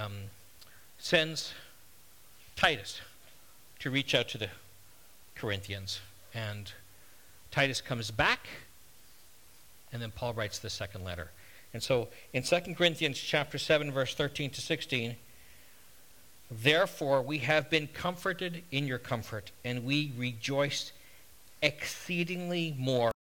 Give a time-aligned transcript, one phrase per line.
[0.00, 0.12] um,
[0.98, 1.52] sends
[2.56, 3.00] Titus
[3.80, 4.48] to reach out to the
[5.34, 6.00] Corinthians.
[6.34, 6.72] And
[7.50, 8.48] Titus comes back,
[9.92, 11.30] and then Paul writes the second letter.
[11.72, 15.16] And so in 2 Corinthians chapter 7 verse 13 to 16,
[16.50, 20.92] therefore we have been comforted in your comfort and we rejoice
[21.62, 23.12] exceedingly more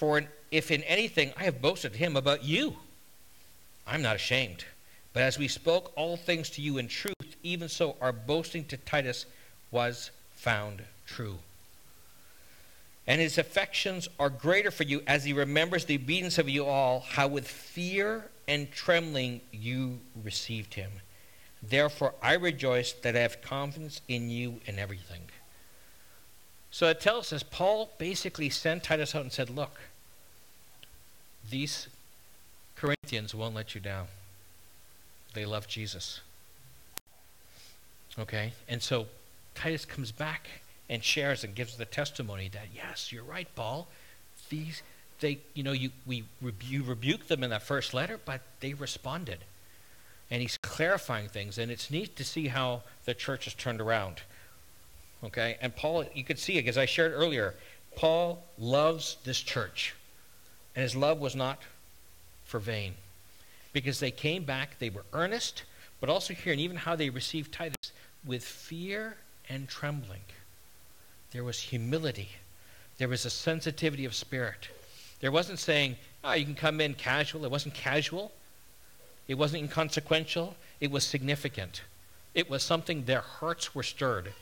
[0.00, 2.76] For if in anything I have boasted to him about you,
[3.86, 4.64] I'm not ashamed.
[5.12, 8.78] But as we spoke all things to you in truth, even so our boasting to
[8.78, 9.26] Titus
[9.70, 11.40] was found true.
[13.06, 17.00] And his affections are greater for you as he remembers the obedience of you all,
[17.00, 20.92] how with fear and trembling you received him.
[21.62, 25.28] Therefore I rejoice that I have confidence in you in everything.
[26.70, 29.76] So it tells us Paul basically sent Titus out and said, Look,
[31.50, 31.88] these
[32.76, 34.06] Corinthians won't let you down.
[35.34, 36.20] They love Jesus.
[38.18, 38.52] Okay?
[38.68, 39.06] And so
[39.54, 40.48] Titus comes back
[40.88, 43.86] and shares and gives the testimony that, yes, you're right, Paul.
[44.48, 44.82] These,
[45.20, 46.24] they, you know, you, we,
[46.66, 49.38] you rebuked them in that first letter, but they responded.
[50.30, 54.22] And he's clarifying things, and it's neat to see how the church has turned around.
[55.22, 55.58] Okay?
[55.60, 57.54] And Paul, you could see it, as I shared earlier,
[57.96, 59.94] Paul loves this church.
[60.74, 61.60] And his love was not
[62.44, 62.94] for vain.
[63.72, 65.64] Because they came back, they were earnest,
[66.00, 67.92] but also here, and even how they received Titus,
[68.24, 69.16] with fear
[69.48, 70.22] and trembling.
[71.32, 72.30] There was humility.
[72.98, 74.68] There was a sensitivity of spirit.
[75.20, 77.44] There wasn't saying, oh, you can come in casual.
[77.44, 78.32] It wasn't casual.
[79.28, 80.56] It wasn't inconsequential.
[80.80, 81.82] It was significant.
[82.34, 84.32] It was something their hearts were stirred.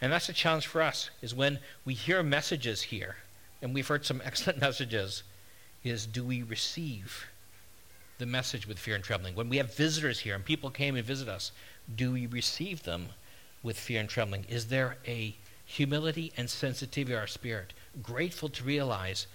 [0.00, 3.16] And that's a challenge for us, is when we hear messages here,
[3.60, 5.22] and we've heard some excellent messages,
[5.84, 7.26] is do we receive
[8.18, 9.34] the message with fear and trembling?
[9.34, 11.52] When we have visitors here and people came and visit us,
[11.96, 13.08] do we receive them
[13.62, 14.44] with fear and trembling?
[14.48, 15.34] Is there a
[15.64, 19.26] humility and sensitivity of our spirit, grateful to realize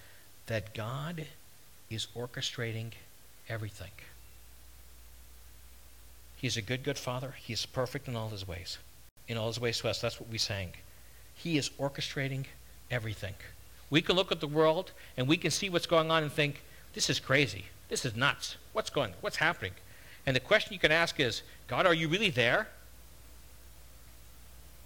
[0.46, 1.26] that God
[1.90, 2.92] is orchestrating
[3.48, 3.90] everything?
[6.36, 7.34] He's a good, good father.
[7.36, 8.78] He's perfect in all his ways.
[9.26, 10.00] In all his ways to us.
[10.00, 10.72] That's what we sang.
[11.34, 12.44] He is orchestrating
[12.90, 13.34] everything.
[13.90, 16.62] We can look at the world and we can see what's going on and think,
[16.94, 17.66] this is crazy.
[17.88, 18.56] This is nuts.
[18.72, 19.72] What's going What's happening?
[20.26, 22.68] And the question you can ask is, God, are you really there?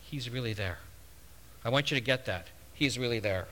[0.02, 0.78] He's really there.
[1.64, 2.48] I want you to get that.
[2.74, 3.48] He's really there.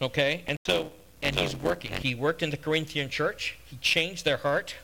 [0.00, 0.44] Okay?
[0.46, 1.92] And so, and he's working.
[1.92, 3.56] He worked in the Corinthian church.
[3.64, 4.74] He changed their heart.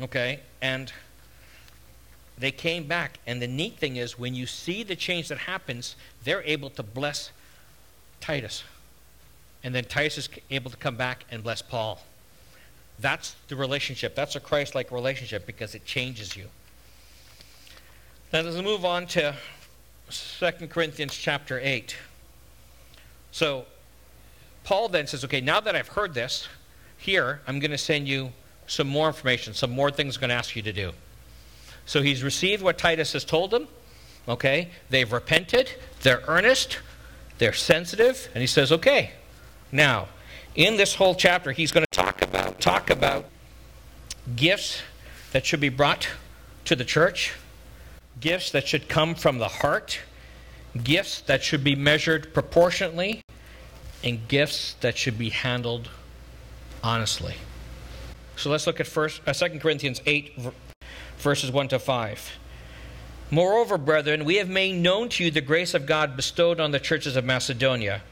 [0.00, 0.40] Okay?
[0.60, 0.92] And
[2.38, 3.18] they came back.
[3.26, 6.82] And the neat thing is, when you see the change that happens, they're able to
[6.82, 7.30] bless
[8.20, 8.64] Titus.
[9.64, 12.02] And then Titus is able to come back and bless Paul.
[12.98, 14.14] That's the relationship.
[14.14, 16.46] That's a Christ like relationship because it changes you.
[18.32, 19.34] Now let's move on to
[20.10, 21.96] 2 Corinthians chapter 8.
[23.30, 23.66] So
[24.64, 26.48] Paul then says, okay, now that I've heard this,
[26.98, 28.32] here I'm going to send you
[28.66, 30.92] some more information, some more things I'm going to ask you to do.
[31.92, 33.68] So he's received what Titus has told him.
[34.26, 36.78] Okay, they've repented, they're earnest,
[37.36, 39.10] they're sensitive, and he says, okay,
[39.70, 40.08] now,
[40.54, 43.26] in this whole chapter, he's going to talk about talk about
[44.34, 44.80] gifts
[45.32, 46.08] that should be brought
[46.64, 47.34] to the church,
[48.20, 50.00] gifts that should come from the heart,
[50.82, 53.20] gifts that should be measured proportionately,
[54.02, 55.90] and gifts that should be handled
[56.82, 57.34] honestly.
[58.36, 60.38] So let's look at first uh, 2 Corinthians 8
[61.22, 62.38] verses 1 to 5.
[63.30, 66.80] Moreover, brethren, we have made known to you the grace of God bestowed on the
[66.80, 68.02] churches of Macedonia,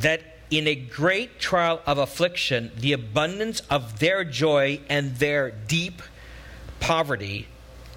[0.00, 6.00] that in a great trial of affliction, the abundance of their joy and their deep
[6.80, 7.48] poverty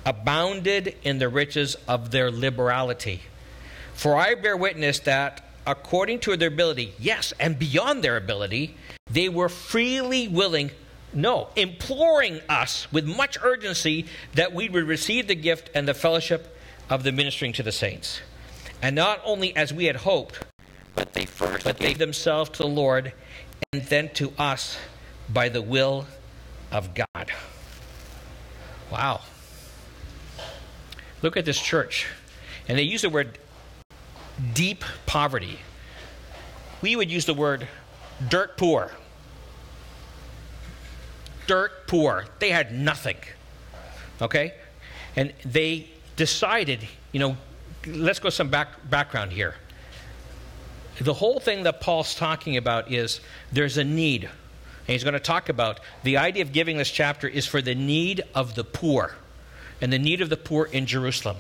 [0.06, 3.22] abounded in the riches of their liberality.
[3.94, 8.76] For I bear witness that according to their ability, yes, and beyond their ability,
[9.10, 10.72] they were freely willing
[11.14, 16.58] no, imploring us with much urgency that we would receive the gift and the fellowship
[16.90, 18.22] of the ministering to the saints.
[18.82, 20.40] And not only as we had hoped,
[20.96, 23.14] but they first but gave themselves to the Lord
[23.74, 24.78] and then to us
[25.30, 26.08] by the will
[26.72, 27.32] of God.
[28.92, 29.22] Wow.
[31.22, 32.08] Look at this church.
[32.68, 33.38] And they use the word
[34.54, 35.60] deep poverty.
[36.82, 37.68] We would use the word
[38.30, 38.92] dirt poor
[41.52, 42.24] dirt poor.
[42.40, 43.18] They had nothing.
[44.22, 44.54] Okay?
[45.18, 47.36] And they decided, you know,
[47.86, 49.56] let's go some back, background here.
[51.02, 53.20] the whole thing that Paul's talking about is
[53.52, 54.24] there's a need.
[54.24, 57.76] And he's going to talk about the idea of giving this chapter is for the
[57.76, 59.16] need of the poor
[59.82, 61.36] and the need of the poor in Jerusalem.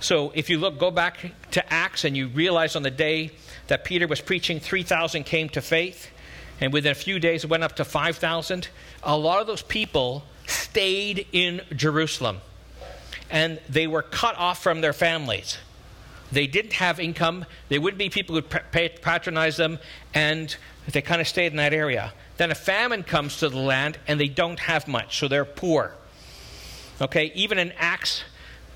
[0.00, 3.32] So if you look, go back to Acts and you realize on the day
[3.66, 6.10] that Peter was preaching, 3,000 came to faith.
[6.60, 8.68] And within a few days, it went up to 5,000.
[9.02, 12.40] A lot of those people stayed in Jerusalem
[13.30, 15.58] and they were cut off from their families.
[16.30, 17.44] They didn't have income.
[17.68, 19.78] They wouldn't be people who would patronize them,
[20.14, 20.54] and
[20.90, 22.12] they kind of stayed in that area.
[22.36, 25.92] Then a famine comes to the land, and they don't have much, so they're poor.
[27.00, 28.24] Okay, even in Acts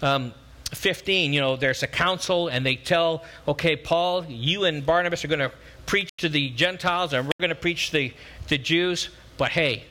[0.03, 0.35] um,
[0.73, 5.29] 15, you know, there's a council, and they tell, okay, Paul, you and Barnabas are
[5.29, 5.53] going to
[5.89, 8.13] preach to the Gentiles, and we're going to preach to the,
[8.49, 9.09] the Jews,
[9.39, 9.85] but hey,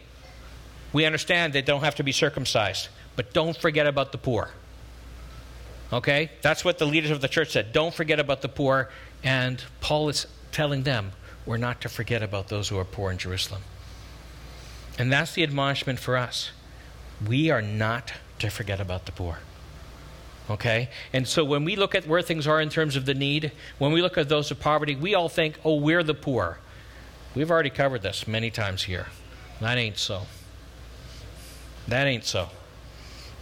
[0.93, 4.51] we understand they don't have to be circumcised, but don't forget about the poor.
[5.91, 6.29] Okay?
[6.43, 7.73] That's what the leaders of the church said.
[7.73, 8.89] Don't forget about the poor.
[9.23, 11.13] And Paul is telling them,
[11.47, 13.63] we're not to forget about those who are poor in Jerusalem.
[14.99, 16.51] And that's the admonishment for us.
[17.27, 19.39] We are not to forget about the poor.
[20.49, 20.89] Okay?
[21.13, 23.91] And so when we look at where things are in terms of the need, when
[23.91, 26.59] we look at those of poverty, we all think, oh, we're the poor.
[27.35, 29.07] We've already covered this many times here.
[29.59, 30.23] That ain't so.
[31.87, 32.49] That ain't so.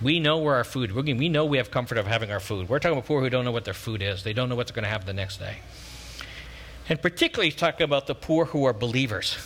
[0.02, 0.92] We know where our food.
[0.92, 2.68] We know we have comfort of having our food.
[2.68, 4.24] We're talking about poor who don't know what their food is.
[4.24, 5.58] They don't know what they're going to have the next day.
[6.90, 9.38] And particularly talking about the poor who are believers.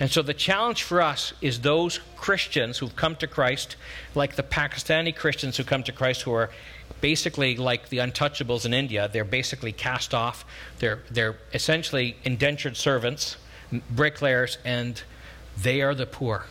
[0.00, 3.76] And so the challenge for us is those Christians who've come to Christ,
[4.14, 6.50] like the Pakistani Christians who come to Christ, who are
[7.00, 9.08] basically like the untouchables in India.
[9.12, 10.44] They're basically cast off.
[10.78, 13.36] They're, they're essentially indentured servants,
[13.90, 15.02] bricklayers, and
[15.56, 16.46] they are the poor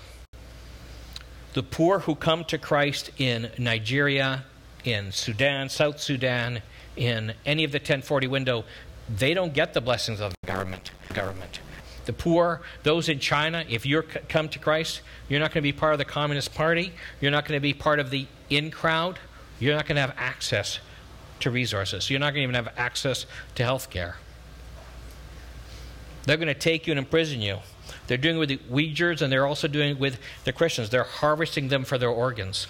[1.57, 4.45] the poor who come to Christ in Nigeria,
[4.84, 6.62] in Sudan, South Sudan,
[6.95, 8.63] in any of the 10/40 window,
[9.10, 10.92] they don't get the blessings of the government.
[11.16, 11.60] government.
[12.06, 15.74] The poor, those in China, if you come to Christ, you're not going to be
[15.74, 16.94] part of the Communist Party.
[17.22, 19.18] You're not going to be part of the in crowd.
[19.59, 20.80] You're not going to have access
[21.39, 22.09] to resources.
[22.09, 23.25] You're not going to even have access
[23.56, 24.18] to health care.
[26.25, 27.59] They're going to take you and imprison you.
[28.07, 30.89] They're doing it with the Uyghurs and they're also doing it with the Christians.
[30.89, 32.68] They're harvesting them for their organs.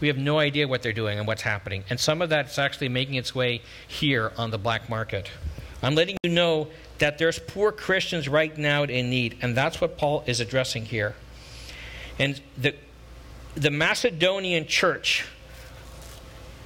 [0.00, 1.84] We have no idea what they're doing and what's happening.
[1.88, 5.30] And some of that's actually making its way here on the black market.
[5.82, 9.96] I'm letting you know that there's poor Christians right now in need, and that's what
[9.96, 11.14] Paul is addressing here.
[12.18, 12.74] And the,
[13.54, 15.26] the Macedonian church,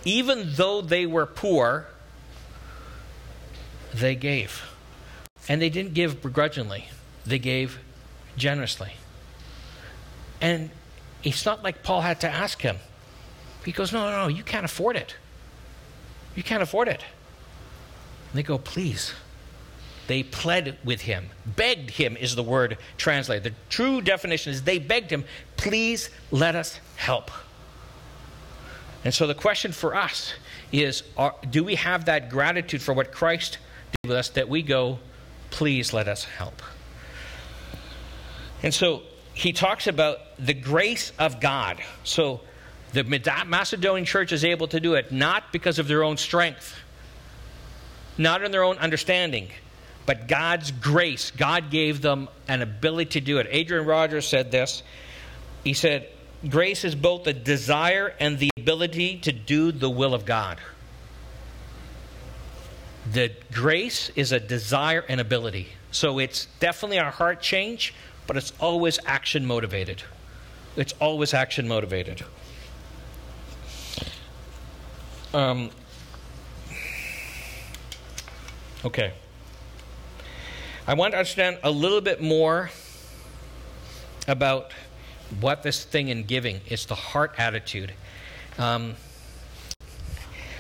[0.05, 1.87] even though they were poor,
[3.95, 4.63] they gave.
[5.49, 6.87] And they didn't give begrudgingly
[7.27, 7.79] they gave
[8.37, 8.93] generously.
[10.41, 10.71] And
[11.23, 12.77] it's not like Paul had to ask him.
[13.65, 15.17] He goes, No, no, no, you can't afford it.
[16.35, 17.03] You can't afford it.
[18.31, 19.13] And they go, Please.
[20.07, 21.27] They pled with him.
[21.47, 23.45] Begged him is the word translated.
[23.45, 25.25] The true definition is they begged him,
[25.57, 27.31] Please let us help.
[29.05, 30.35] And so the question for us
[30.73, 33.59] is are, do we have that gratitude for what Christ
[33.93, 34.99] did with us that we go,
[35.51, 36.63] Please let us help?
[38.63, 39.03] And so
[39.35, 41.81] he talks about the grace of God.
[42.05, 42.41] So
[42.93, 46.79] the Macedonian church is able to do it not because of their own strength,
[48.19, 49.49] not in their own understanding,
[50.07, 51.31] but God's grace.
[51.31, 53.47] God gave them an ability to do it.
[53.51, 54.83] Adrian Rogers said this.
[55.65, 56.09] He said,
[56.49, 60.59] Grace is both the desire and the ability to do the will of God.
[63.13, 65.69] The grace is a desire and ability.
[65.91, 67.93] So it's definitely a heart change,
[68.27, 70.03] but it's always action motivated.
[70.77, 72.25] It's always action motivated.
[75.35, 75.71] Um,
[78.85, 79.13] okay.
[80.87, 82.71] I want to understand a little bit more
[84.27, 84.73] about
[85.39, 87.93] what this thing in giving is the heart attitude.
[88.59, 88.95] Um,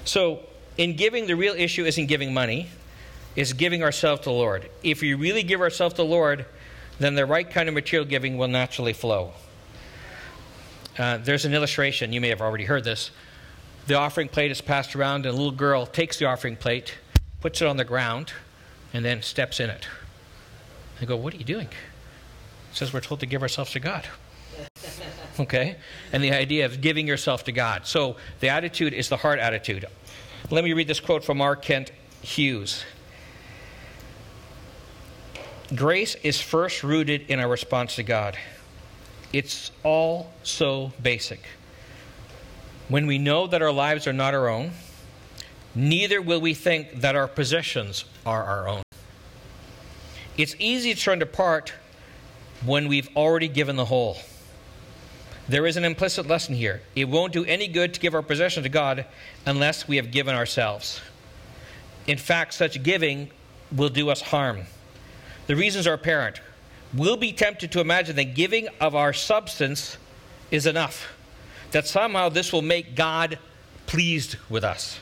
[0.04, 0.40] so,
[0.76, 2.68] in giving, the real issue isn't giving money,
[3.36, 4.70] it's giving ourselves to the Lord.
[4.82, 6.46] If we really give ourselves to the Lord,
[6.98, 9.32] then the right kind of material giving will naturally flow.
[10.98, 13.10] Uh, there's an illustration, you may have already heard this.
[13.86, 16.94] The offering plate is passed around, and a little girl takes the offering plate,
[17.40, 18.32] puts it on the ground,
[18.92, 19.86] and then steps in it.
[20.98, 21.68] They go, What are you doing?
[21.68, 24.06] It says we're told to give ourselves to God.
[25.40, 25.76] Okay?
[26.12, 27.86] And the idea of giving yourself to God.
[27.86, 29.86] So the attitude is the heart attitude.
[30.50, 31.56] Let me read this quote from R.
[31.56, 32.84] Kent Hughes.
[35.74, 38.36] Grace is first rooted in our response to God.
[39.32, 41.44] It's all so basic.
[42.88, 44.72] When we know that our lives are not our own,
[45.76, 48.82] neither will we think that our possessions are our own.
[50.36, 51.72] It's easy to turn apart
[52.64, 54.16] when we've already given the whole.
[55.50, 56.80] There is an implicit lesson here.
[56.94, 59.04] It won't do any good to give our possession to God
[59.44, 61.00] unless we have given ourselves.
[62.06, 63.32] In fact, such giving
[63.74, 64.60] will do us harm.
[65.48, 66.40] The reasons are apparent.
[66.94, 69.96] We'll be tempted to imagine that giving of our substance
[70.52, 71.08] is enough,
[71.72, 73.36] that somehow this will make God
[73.86, 75.00] pleased with us.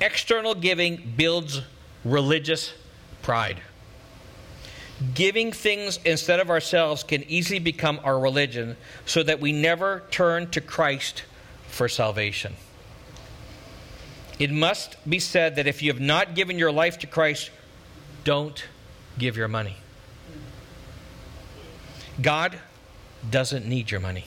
[0.00, 1.60] External giving builds
[2.04, 2.74] religious
[3.22, 3.60] pride.
[5.14, 10.50] Giving things instead of ourselves can easily become our religion so that we never turn
[10.50, 11.24] to Christ
[11.66, 12.54] for salvation.
[14.38, 17.50] It must be said that if you have not given your life to Christ,
[18.22, 18.64] don't
[19.18, 19.76] give your money.
[22.20, 22.58] God
[23.28, 24.26] doesn't need your money.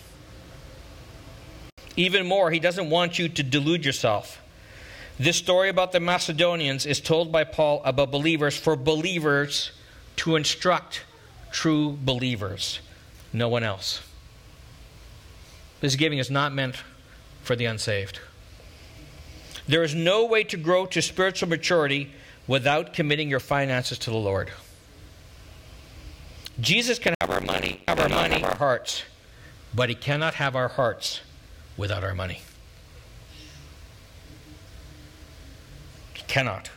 [1.96, 4.42] Even more, He doesn't want you to delude yourself.
[5.18, 9.72] This story about the Macedonians is told by Paul about believers for believers
[10.18, 11.06] to instruct
[11.52, 12.80] true believers,
[13.34, 14.02] no one else.
[15.80, 16.84] This giving is not meant
[17.44, 18.20] for the unsaved.
[19.68, 22.12] There is no way to grow to spiritual maturity
[22.48, 24.52] without committing your finances to the Lord.
[26.60, 29.04] Jesus can have our money, have our money, our hearts,
[29.76, 31.22] but he cannot have our hearts
[31.76, 32.42] without our money.
[36.14, 36.72] He cannot.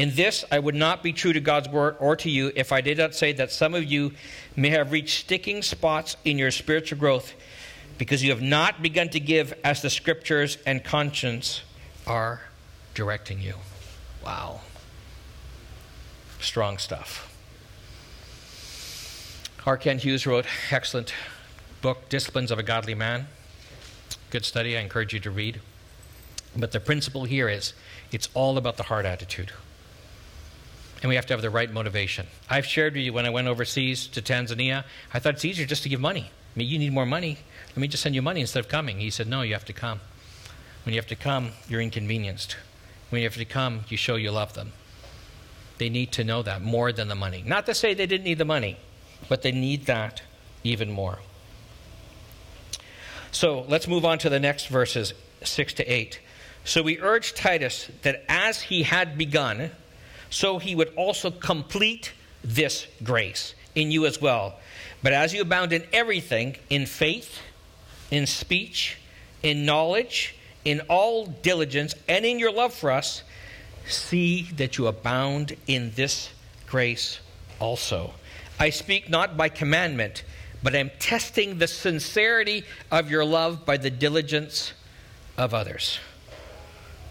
[0.00, 2.80] In this, I would not be true to God's word or to you if I
[2.80, 4.12] did not say that some of you
[4.56, 7.34] may have reached sticking spots in your spiritual growth
[7.98, 11.60] because you have not begun to give as the scriptures and conscience
[12.06, 12.40] are
[12.94, 13.56] directing you.
[14.24, 14.62] Wow.
[16.40, 17.26] Strong stuff.
[19.66, 19.76] R.
[19.76, 21.12] Kent Hughes wrote excellent
[21.82, 23.26] book, Disciplines of a Godly Man.
[24.30, 24.78] Good study.
[24.78, 25.60] I encourage you to read.
[26.56, 27.74] But the principle here is
[28.10, 29.52] it's all about the heart attitude.
[31.02, 32.26] And we have to have the right motivation.
[32.48, 35.82] I've shared with you when I went overseas to Tanzania, I thought it's easier just
[35.84, 36.30] to give money.
[36.54, 37.38] I mean, you need more money.
[37.68, 38.98] Let me just send you money instead of coming.
[38.98, 40.00] He said, No, you have to come.
[40.84, 42.56] When you have to come, you're inconvenienced.
[43.10, 44.72] When you have to come, you show you love them.
[45.78, 47.42] They need to know that more than the money.
[47.46, 48.76] Not to say they didn't need the money,
[49.28, 50.22] but they need that
[50.62, 51.20] even more.
[53.32, 56.20] So let's move on to the next verses, 6 to 8.
[56.64, 59.70] So we urge Titus that as he had begun,
[60.30, 64.54] so he would also complete this grace in you as well.
[65.02, 67.40] But as you abound in everything, in faith,
[68.10, 68.98] in speech,
[69.42, 73.22] in knowledge, in all diligence, and in your love for us,
[73.86, 76.30] see that you abound in this
[76.66, 77.20] grace
[77.58, 78.14] also.
[78.58, 80.22] I speak not by commandment,
[80.62, 84.74] but am testing the sincerity of your love by the diligence
[85.38, 85.98] of others.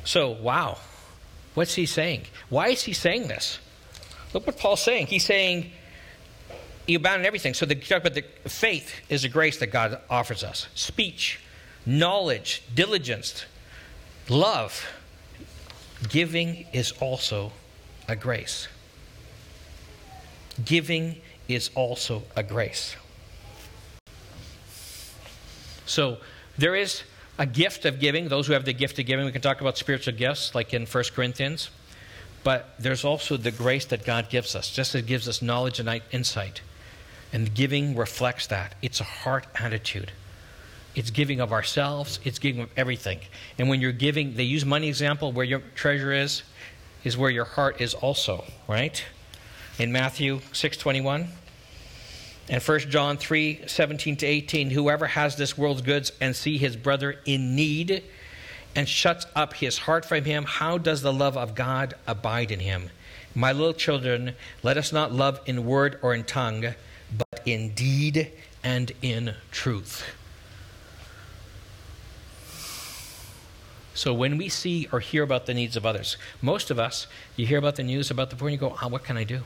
[0.04, 0.78] So, wow.
[1.60, 2.22] What's he saying?
[2.48, 3.60] Why is he saying this?
[4.34, 5.08] Look what Paul's saying.
[5.08, 5.70] He's saying,
[6.88, 7.54] you abound in everything.
[7.54, 10.70] So, the, but the faith is a grace that God offers us.
[10.74, 11.42] Speech,
[11.86, 13.44] knowledge, diligence,
[14.30, 14.88] love,
[16.08, 17.52] giving is also
[18.08, 18.70] a grace.
[20.64, 21.18] Giving
[21.50, 22.96] is also a grace.
[25.86, 26.20] So
[26.58, 27.04] there is
[27.40, 28.28] a gift of giving.
[28.28, 30.86] Those who have the gift of giving, we can talk about spiritual gifts, like in
[30.86, 31.70] 1 Corinthians.
[32.44, 35.80] But there's also the grace that God gives us, just as it gives us knowledge
[35.80, 36.62] and insight.
[37.32, 38.76] And giving reflects that.
[38.82, 40.12] It's a heart attitude.
[40.96, 43.20] It's giving of ourselves, it's giving of everything.
[43.58, 46.44] And when you're giving, they use money example, where your treasure is,
[47.04, 49.04] is where your heart is also, right?
[49.78, 51.28] In Matthew 6:21
[52.50, 56.76] and 1 John 3, 17 to 18, whoever has this world's goods and see his
[56.76, 58.04] brother in need
[58.76, 62.60] and shuts up his heart from him, how does the love of God abide in
[62.60, 62.90] him?
[63.36, 66.74] My little children, let us not love in word or in tongue,
[67.16, 68.32] but in deed
[68.64, 70.04] and in truth.
[73.94, 77.46] So when we see or hear about the needs of others, most of us, you
[77.46, 79.42] hear about the news about the poor and you go, oh, what can I do?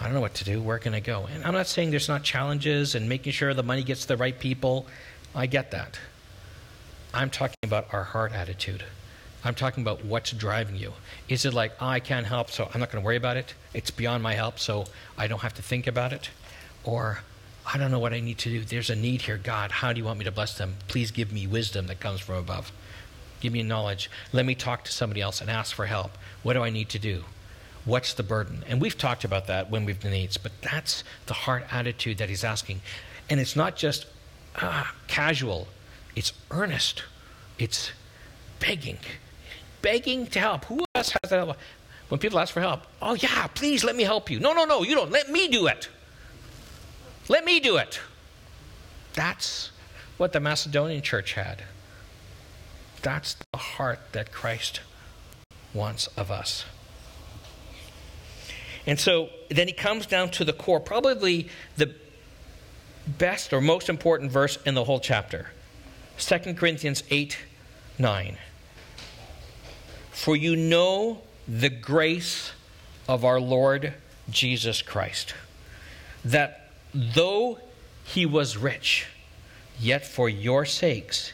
[0.00, 0.60] I don't know what to do.
[0.60, 1.26] Where can I go?
[1.32, 4.16] And I'm not saying there's not challenges and making sure the money gets to the
[4.16, 4.86] right people.
[5.34, 5.98] I get that.
[7.14, 8.84] I'm talking about our heart attitude.
[9.42, 10.92] I'm talking about what's driving you.
[11.28, 13.54] Is it like, oh, I can't help, so I'm not going to worry about it?
[13.72, 14.86] It's beyond my help, so
[15.16, 16.30] I don't have to think about it?
[16.84, 17.20] Or,
[17.64, 18.64] I don't know what I need to do.
[18.64, 19.38] There's a need here.
[19.38, 20.76] God, how do you want me to bless them?
[20.88, 22.72] Please give me wisdom that comes from above.
[23.40, 24.10] Give me knowledge.
[24.32, 26.12] Let me talk to somebody else and ask for help.
[26.42, 27.24] What do I need to do?
[27.86, 28.64] What's the burden?
[28.68, 32.28] And we've talked about that when we've been needs, but that's the heart attitude that
[32.28, 32.82] he's asking.
[33.30, 34.06] And it's not just
[34.56, 35.68] uh, casual,
[36.14, 37.04] it's earnest.
[37.58, 37.92] It's
[38.60, 38.98] begging.
[39.82, 40.64] Begging to help.
[40.66, 41.56] Who else has that?
[42.08, 44.40] When people ask for help, oh, yeah, please let me help you.
[44.40, 45.10] No, no, no, you don't.
[45.10, 45.88] Let me do it.
[47.28, 48.00] Let me do it.
[49.14, 49.70] That's
[50.16, 51.62] what the Macedonian church had.
[53.02, 54.80] That's the heart that Christ
[55.72, 56.64] wants of us.
[58.86, 61.94] And so then he comes down to the core, probably the
[63.06, 65.50] best or most important verse in the whole chapter
[66.18, 67.38] 2 Corinthians 8
[67.98, 68.36] 9.
[70.10, 72.52] For you know the grace
[73.08, 73.94] of our Lord
[74.30, 75.34] Jesus Christ,
[76.24, 77.58] that though
[78.04, 79.06] he was rich,
[79.78, 81.32] yet for your sakes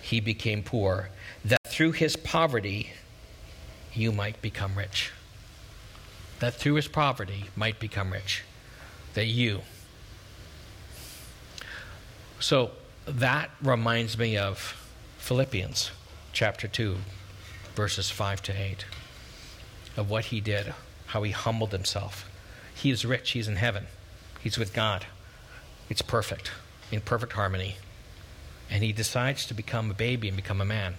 [0.00, 1.10] he became poor,
[1.44, 2.92] that through his poverty
[3.92, 5.10] you might become rich.
[6.40, 8.44] That through his poverty might become rich.
[9.14, 9.62] That you.
[12.40, 12.70] So
[13.06, 14.76] that reminds me of
[15.18, 15.90] Philippians
[16.32, 16.96] chapter 2,
[17.74, 18.84] verses 5 to 8,
[19.96, 20.72] of what he did,
[21.06, 22.30] how he humbled himself.
[22.74, 23.86] He is rich, he's in heaven,
[24.40, 25.06] he's with God.
[25.88, 26.52] It's perfect,
[26.92, 27.76] in perfect harmony.
[28.70, 30.94] And he decides to become a baby and become a man.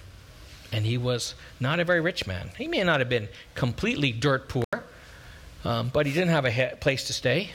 [0.72, 2.52] And he was not a very rich man.
[2.58, 4.64] He may not have been completely dirt poor,
[5.70, 7.52] um, but he didn't have a place to stay.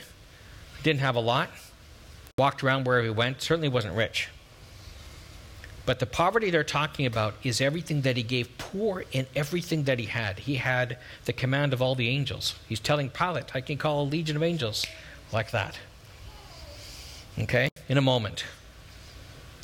[0.83, 1.49] Didn't have a lot.
[2.37, 3.41] Walked around wherever he went.
[3.41, 4.29] Certainly wasn't rich.
[5.85, 9.99] But the poverty they're talking about is everything that he gave poor in everything that
[9.99, 10.39] he had.
[10.39, 12.55] He had the command of all the angels.
[12.69, 14.85] He's telling Pilate, I can call a legion of angels
[15.33, 15.77] like that.
[17.37, 17.67] Okay?
[17.89, 18.45] In a moment.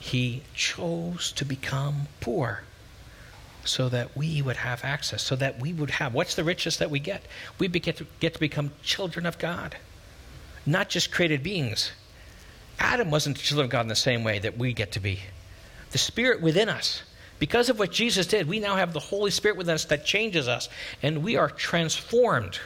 [0.01, 2.63] He chose to become poor
[3.63, 6.13] so that we would have access, so that we would have.
[6.13, 7.23] What's the richest that we get?
[7.59, 9.75] We get to, get to become children of God,
[10.65, 11.91] not just created beings.
[12.79, 15.19] Adam wasn't the children of God in the same way that we get to be.
[15.91, 17.03] The Spirit within us,
[17.37, 20.47] because of what Jesus did, we now have the Holy Spirit within us that changes
[20.47, 20.69] us,
[21.03, 22.59] and we are transformed.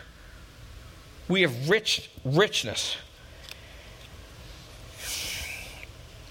[1.28, 2.98] We have rich richness.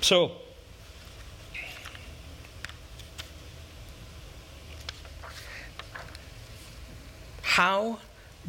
[0.00, 0.32] So,
[7.54, 7.98] how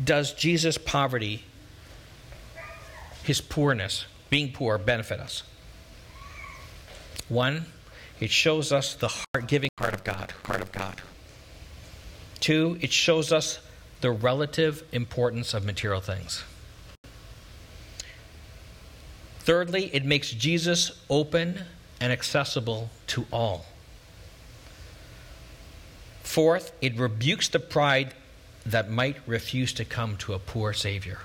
[0.04, 1.44] does Jesus' poverty,
[3.22, 5.44] his poorness, being poor, benefit us?
[7.30, 7.68] One,
[8.20, 11.04] it shows us the heart giving heart of God, heart of God.
[12.40, 13.60] Two, it shows us
[14.02, 16.44] the relative importance of material things.
[19.42, 21.60] Thirdly, it makes Jesus open
[22.02, 23.68] and accessible to all.
[26.24, 28.16] Fourth, it rebukes the pride
[28.66, 31.20] that might refuse to come to a poor Savior.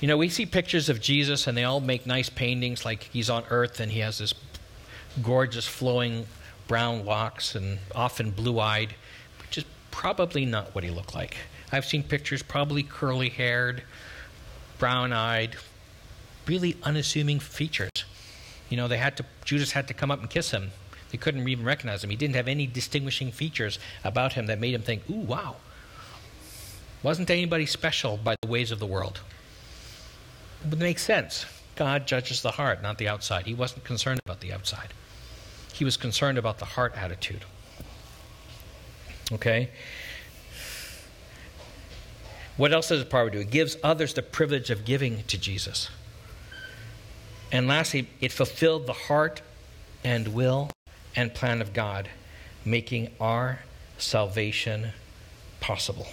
[0.00, 3.30] You know, we see pictures of Jesus and they all make nice paintings like he's
[3.30, 4.34] on earth and he has this
[5.22, 6.26] gorgeous flowing
[6.66, 8.94] brown locks and often blue eyed,
[9.42, 11.36] which is probably not what he looked like.
[11.70, 13.84] I've seen pictures, probably curly haired,
[14.78, 15.56] brown eyed,
[16.46, 17.90] really unassuming features.
[18.68, 20.72] You know, they had to, Judas had to come up and kiss him.
[21.10, 22.10] They couldn't even recognize him.
[22.10, 25.56] He didn't have any distinguishing features about him that made him think, ooh, wow,
[27.02, 29.20] wasn't anybody special by the ways of the world.
[30.64, 31.46] It would make sense.
[31.74, 33.46] God judges the heart, not the outside.
[33.46, 34.94] He wasn't concerned about the outside,
[35.72, 37.44] he was concerned about the heart attitude.
[39.32, 39.70] Okay?
[42.58, 43.38] What else does the power do?
[43.38, 45.88] It gives others the privilege of giving to Jesus.
[47.50, 49.40] And lastly, it fulfilled the heart
[50.04, 50.70] and will
[51.16, 52.10] and plan of God,
[52.64, 53.60] making our
[53.96, 54.90] salvation
[55.60, 56.06] possible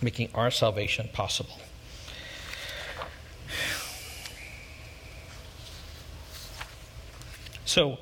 [0.00, 1.58] making our salvation possible.
[7.64, 7.98] So,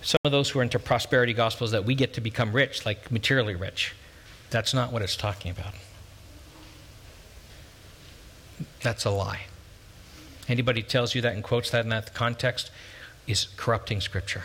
[0.00, 3.12] some of those who are into prosperity gospels that we get to become rich, like
[3.12, 3.94] materially rich.
[4.48, 5.74] That's not what it's talking about.
[8.82, 9.42] That's a lie.
[10.48, 12.70] Anybody tells you that and quotes that in that context
[13.26, 14.44] is corrupting Scripture.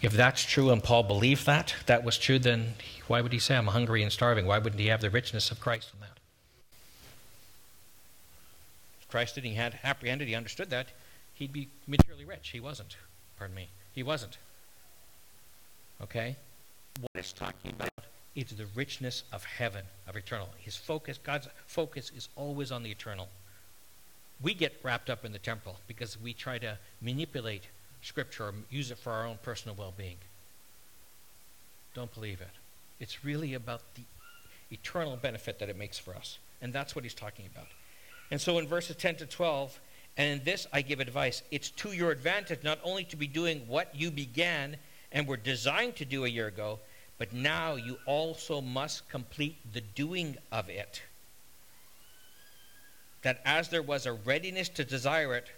[0.00, 2.74] If that's true and Paul believed that, that was true, then
[3.08, 4.46] why would he say, I'm hungry and starving?
[4.46, 6.18] Why wouldn't he have the richness of Christ in that?
[9.00, 10.88] If Christ didn't, had apprehended, he understood that,
[11.34, 12.50] he'd be materially rich.
[12.50, 12.96] He wasn't.
[13.38, 13.68] Pardon me.
[13.92, 14.38] He wasn't.
[16.00, 16.36] Okay?
[17.00, 17.90] What it's talking about
[18.36, 20.48] is the richness of heaven, of eternal.
[20.58, 23.28] His focus, God's focus is always on the eternal.
[24.40, 27.64] We get wrapped up in the temporal because we try to manipulate
[28.02, 30.16] Scripture or use it for our own personal well being.
[31.94, 32.50] Don't believe it.
[33.00, 34.02] It's really about the
[34.70, 36.38] eternal benefit that it makes for us.
[36.60, 37.68] And that's what he's talking about.
[38.30, 39.80] And so in verses 10 to 12,
[40.16, 41.42] And in this I give advice.
[41.50, 44.76] It's to your advantage not only to be doing what you began
[45.12, 46.80] and were designed to do a year ago,
[47.18, 51.02] but now you also must complete the doing of it.
[53.22, 55.48] That as there was a readiness to desire it,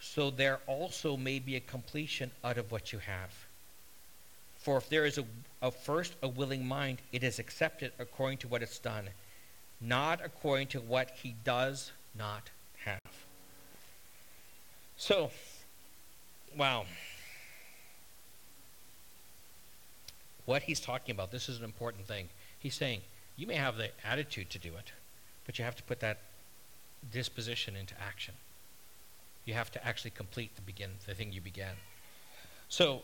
[0.00, 3.30] so there also may be a completion out of what you have.
[4.58, 5.24] For if there is a,
[5.60, 9.10] a first a willing mind, it is accepted according to what it's done,
[9.80, 12.50] not according to what he does not
[12.84, 13.00] have.
[14.96, 15.30] So,
[16.56, 16.86] wow.
[20.46, 22.28] What he's talking about, this is an important thing.
[22.58, 23.00] He's saying,
[23.36, 24.92] you may have the attitude to do it,
[25.44, 26.18] but you have to put that
[27.12, 28.34] disposition into action.
[29.44, 31.74] You have to actually complete the begin the thing you began.
[32.68, 33.02] So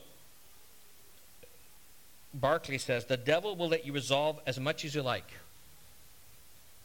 [2.32, 5.30] Barclay says the devil will let you resolve as much as you like.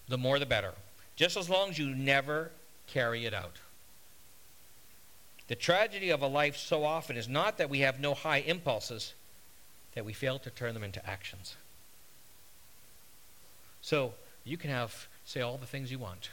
[0.08, 0.74] The more the better.
[1.16, 2.52] Just as long as you never
[2.88, 3.58] carry it out.
[5.48, 9.14] The tragedy of a life so often is not that we have no high impulses,
[9.94, 11.56] that we fail to turn them into actions.
[13.82, 14.14] So
[14.44, 16.30] you can have, say, all the things you want.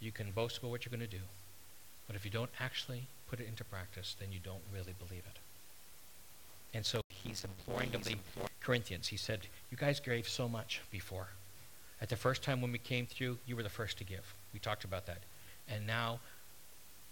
[0.00, 1.22] You can boast about what you're going to do.
[2.06, 5.38] But if you don't actually put it into practice, then you don't really believe it.
[6.74, 8.16] And so he's imploring the
[8.60, 9.08] Corinthians.
[9.08, 11.28] He said, You guys gave so much before.
[12.00, 14.34] At the first time when we came through, you were the first to give.
[14.52, 15.22] We talked about that.
[15.68, 16.20] And now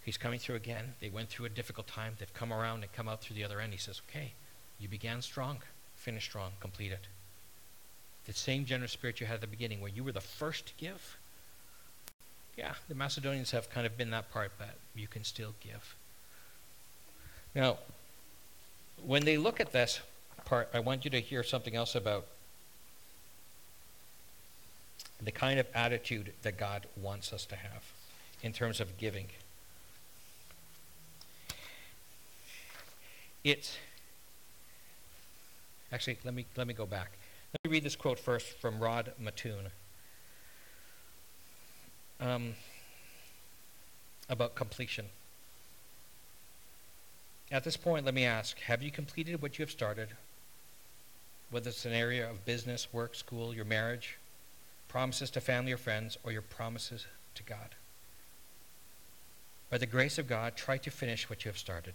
[0.04, 0.94] he's coming through again.
[1.00, 2.14] They went through a difficult time.
[2.18, 3.72] They've come around and come out through the other end.
[3.72, 4.32] He says, Okay,
[4.78, 5.58] you began strong,
[5.96, 7.08] finish strong, complete it.
[8.26, 10.72] The same generous spirit you had at the beginning, where you were the first to
[10.76, 11.16] give.
[12.56, 15.94] Yeah, the Macedonians have kind of been that part, but you can still give.
[17.54, 17.78] Now,
[19.04, 20.00] when they look at this
[20.44, 22.26] part, I want you to hear something else about
[25.22, 27.82] the kind of attitude that God wants us to have
[28.42, 29.26] in terms of giving.
[33.42, 33.76] It's
[35.92, 37.12] actually let me let me go back.
[37.52, 39.70] Let me read this quote first from Rod Mattoon
[42.24, 42.54] um,
[44.28, 45.06] about completion.
[47.52, 50.08] At this point, let me ask Have you completed what you have started?
[51.50, 54.18] Whether it's an area of business, work, school, your marriage,
[54.88, 57.74] promises to family or friends, or your promises to God.
[59.70, 61.94] By the grace of God, try to finish what you have started.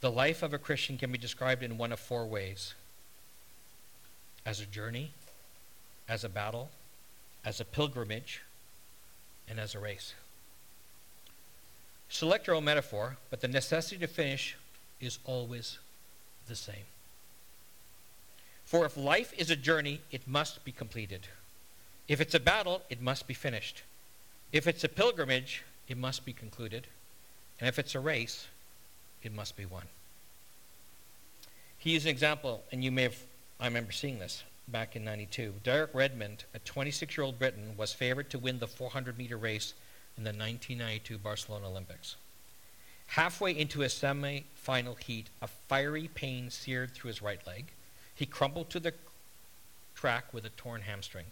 [0.00, 2.74] The life of a Christian can be described in one of four ways
[4.44, 5.12] as a journey,
[6.08, 6.70] as a battle,
[7.44, 8.42] as a pilgrimage,
[9.52, 10.14] and as a race.
[12.08, 14.56] Select your own metaphor, but the necessity to finish
[14.98, 15.78] is always
[16.48, 16.86] the same.
[18.64, 21.28] For if life is a journey, it must be completed.
[22.08, 23.82] If it's a battle, it must be finished.
[24.52, 26.86] If it's a pilgrimage, it must be concluded.
[27.60, 28.46] And if it's a race,
[29.22, 29.84] it must be won.
[31.76, 33.18] He used an example, and you may have,
[33.60, 35.54] I remember seeing this back in 92.
[35.64, 39.74] Derek Redmond, a 26 year old Briton, was favored to win the 400 meter race
[40.16, 42.16] in the 1992 Barcelona Olympics.
[43.08, 47.66] Halfway into his semi final heat, a fiery pain seared through his right leg.
[48.14, 48.94] He crumpled to the
[49.94, 51.26] track with a torn hamstring.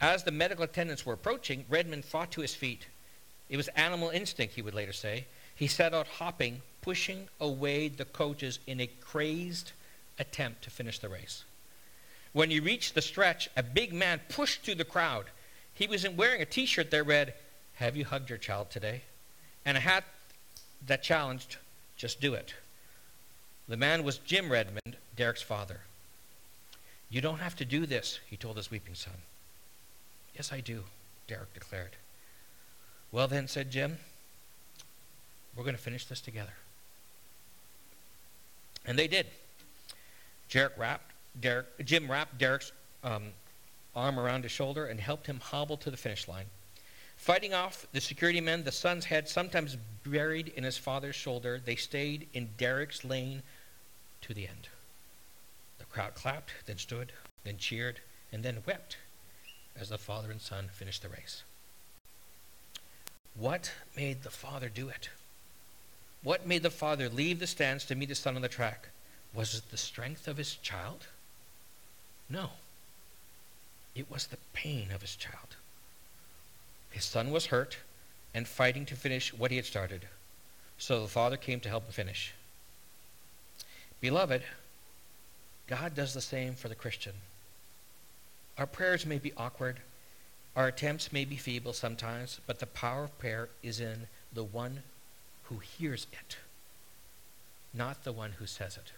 [0.00, 2.86] As the medical attendants were approaching, Redmond fought to his feet.
[3.48, 5.26] It was animal instinct, he would later say.
[5.54, 9.72] He set out hopping, pushing away the coaches in a crazed
[10.18, 11.44] attempt to finish the race.
[12.32, 15.26] When he reached the stretch, a big man pushed through the crowd.
[15.72, 17.34] He was wearing a t shirt that read,
[17.74, 19.02] Have you hugged your child today?
[19.68, 20.04] and a hat
[20.86, 21.56] that challenged,
[21.96, 22.54] Just do it.
[23.68, 25.80] The man was Jim Redmond, Derek's father.
[27.10, 29.14] You don't have to do this, he told his weeping son.
[30.34, 30.84] Yes, I do,
[31.26, 31.96] Derek declared.
[33.12, 33.98] Well, then, said Jim,
[35.54, 36.54] we're going to finish this together.
[38.86, 39.26] And they did.
[40.48, 42.72] Derek wrapped, Derek, Jim wrapped Derek's
[43.04, 43.32] um,
[43.94, 46.46] arm around his shoulder and helped him hobble to the finish line.
[47.16, 51.74] Fighting off the security men, the son's head sometimes buried in his father's shoulder, they
[51.74, 53.42] stayed in Derek's lane
[54.22, 54.68] to the end.
[55.78, 57.12] The crowd clapped, then stood,
[57.44, 58.00] then cheered,
[58.32, 58.96] and then wept
[59.78, 61.42] as the father and son finished the race.
[63.34, 65.10] What made the father do it?
[66.22, 68.88] What made the father leave the stands to meet his son on the track?
[69.34, 71.06] Was it the strength of his child?
[72.30, 72.50] No.
[73.94, 75.56] It was the pain of his child.
[76.90, 77.78] His son was hurt
[78.34, 80.06] and fighting to finish what he had started.
[80.78, 82.34] So the father came to help him finish.
[84.00, 84.42] Beloved,
[85.66, 87.14] God does the same for the Christian.
[88.56, 89.80] Our prayers may be awkward,
[90.58, 94.82] Our attempts may be feeble sometimes, but the power of prayer is in the one
[95.44, 96.36] who hears it,
[97.72, 98.90] not the one who says it.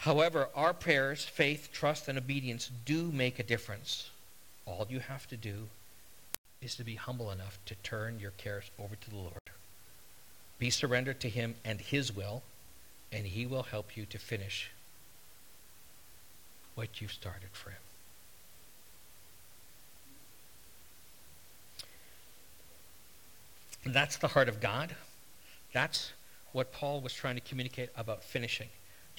[0.00, 4.08] However, our prayers, faith, trust, and obedience do make a difference.
[4.64, 5.68] All you have to do
[6.62, 9.50] is to be humble enough to turn your cares over to the Lord.
[10.58, 12.42] Be surrendered to Him and His will,
[13.12, 14.70] and He will help you to finish
[16.74, 17.76] what you've started for Him.
[23.84, 24.94] And that's the heart of God.
[25.74, 26.12] That's
[26.52, 28.68] what Paul was trying to communicate about finishing.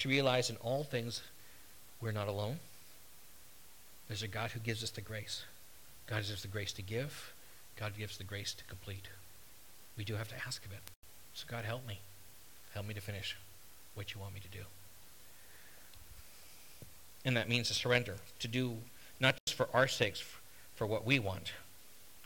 [0.02, 1.22] To realize in all things
[2.00, 2.58] we're not alone.
[4.08, 5.44] There's a God who gives us the grace.
[6.08, 7.32] God gives the grace to give.
[7.76, 9.06] God gives the grace to complete.
[9.96, 10.80] We do have to ask of it.
[11.34, 12.00] So God help me.
[12.74, 13.36] Help me to finish
[13.94, 14.64] what you want me to do.
[17.24, 18.78] And that means to surrender, to do
[19.20, 20.24] not just for our sakes,
[20.74, 21.52] for what we want,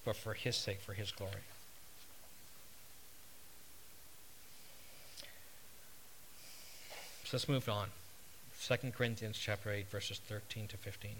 [0.02, 1.42] but for his sake, for his glory.
[7.26, 7.88] So let's move on.
[8.62, 11.10] 2 Corinthians chapter 8 verses 13 to 15.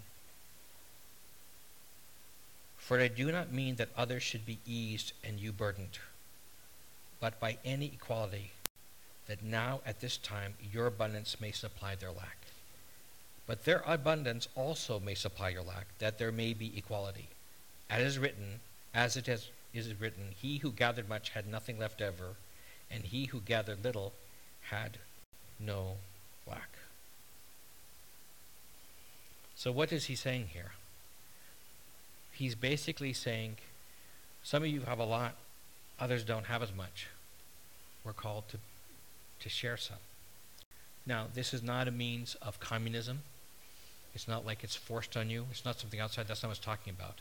[2.77, 5.99] For I do not mean that others should be eased and you burdened,
[7.19, 8.51] but by any equality,
[9.27, 12.37] that now at this time your abundance may supply their lack.
[13.45, 17.27] But their abundance also may supply your lack, that there may be equality.
[17.89, 18.61] As is written,
[18.93, 22.35] as it has, is written, he who gathered much had nothing left over,
[22.89, 24.13] and he who gathered little
[24.69, 24.99] had
[25.59, 25.95] no
[26.47, 26.69] lack.
[29.55, 30.73] So, what is he saying here?
[32.31, 33.57] He's basically saying
[34.43, 35.35] some of you have a lot,
[35.99, 37.07] others don't have as much.
[38.03, 38.57] We're called to,
[39.41, 39.97] to share some.
[41.05, 43.23] Now, this is not a means of communism.
[44.13, 45.47] It's not like it's forced on you.
[45.51, 46.27] It's not something outside.
[46.27, 47.15] That's not what I'm talking about.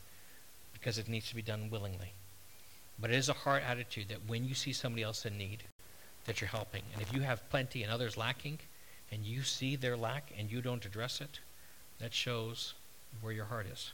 [0.72, 2.12] Because it needs to be done willingly.
[2.98, 5.64] But it is a heart attitude that when you see somebody else in need,
[6.26, 6.82] that you're helping.
[6.92, 8.58] And if you have plenty and others lacking,
[9.10, 11.40] and you see their lack and you don't address it,
[11.98, 12.74] that shows
[13.20, 13.92] where your heart is.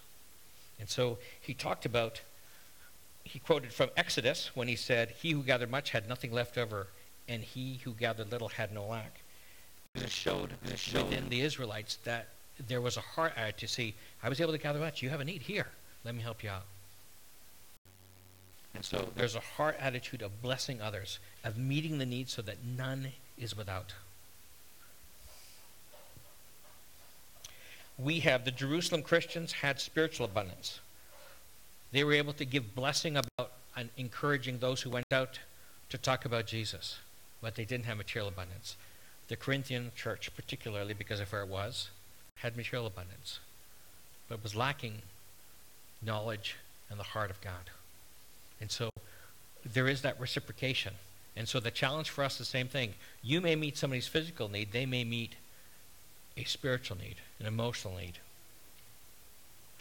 [0.80, 2.20] And so he talked about,
[3.24, 6.88] he quoted from Exodus when he said, He who gathered much had nothing left over,
[7.28, 9.20] and he who gathered little had no lack.
[9.94, 12.28] It showed, it showed within the Israelites that
[12.66, 15.02] there was a heart attitude to see, I was able to gather much.
[15.02, 15.66] You have a need here.
[16.04, 16.64] Let me help you out.
[18.74, 22.64] And so there's a heart attitude of blessing others, of meeting the needs so that
[22.64, 23.08] none
[23.38, 23.94] is without.
[27.98, 30.80] We have, the Jerusalem Christians had spiritual abundance.
[31.92, 35.38] They were able to give blessing about and encouraging those who went out
[35.90, 36.98] to talk about Jesus,
[37.40, 38.76] but they didn't have material abundance.
[39.28, 41.90] The Corinthian church, particularly because of where it was,
[42.36, 43.40] had material abundance,
[44.28, 45.02] but was lacking
[46.02, 46.56] knowledge
[46.90, 47.70] and the heart of God.
[48.62, 48.90] And so
[49.66, 50.94] there is that reciprocation.
[51.36, 52.94] And so the challenge for us is the same thing.
[53.20, 55.34] You may meet somebody's physical need, they may meet
[56.36, 58.14] a spiritual need, an emotional need,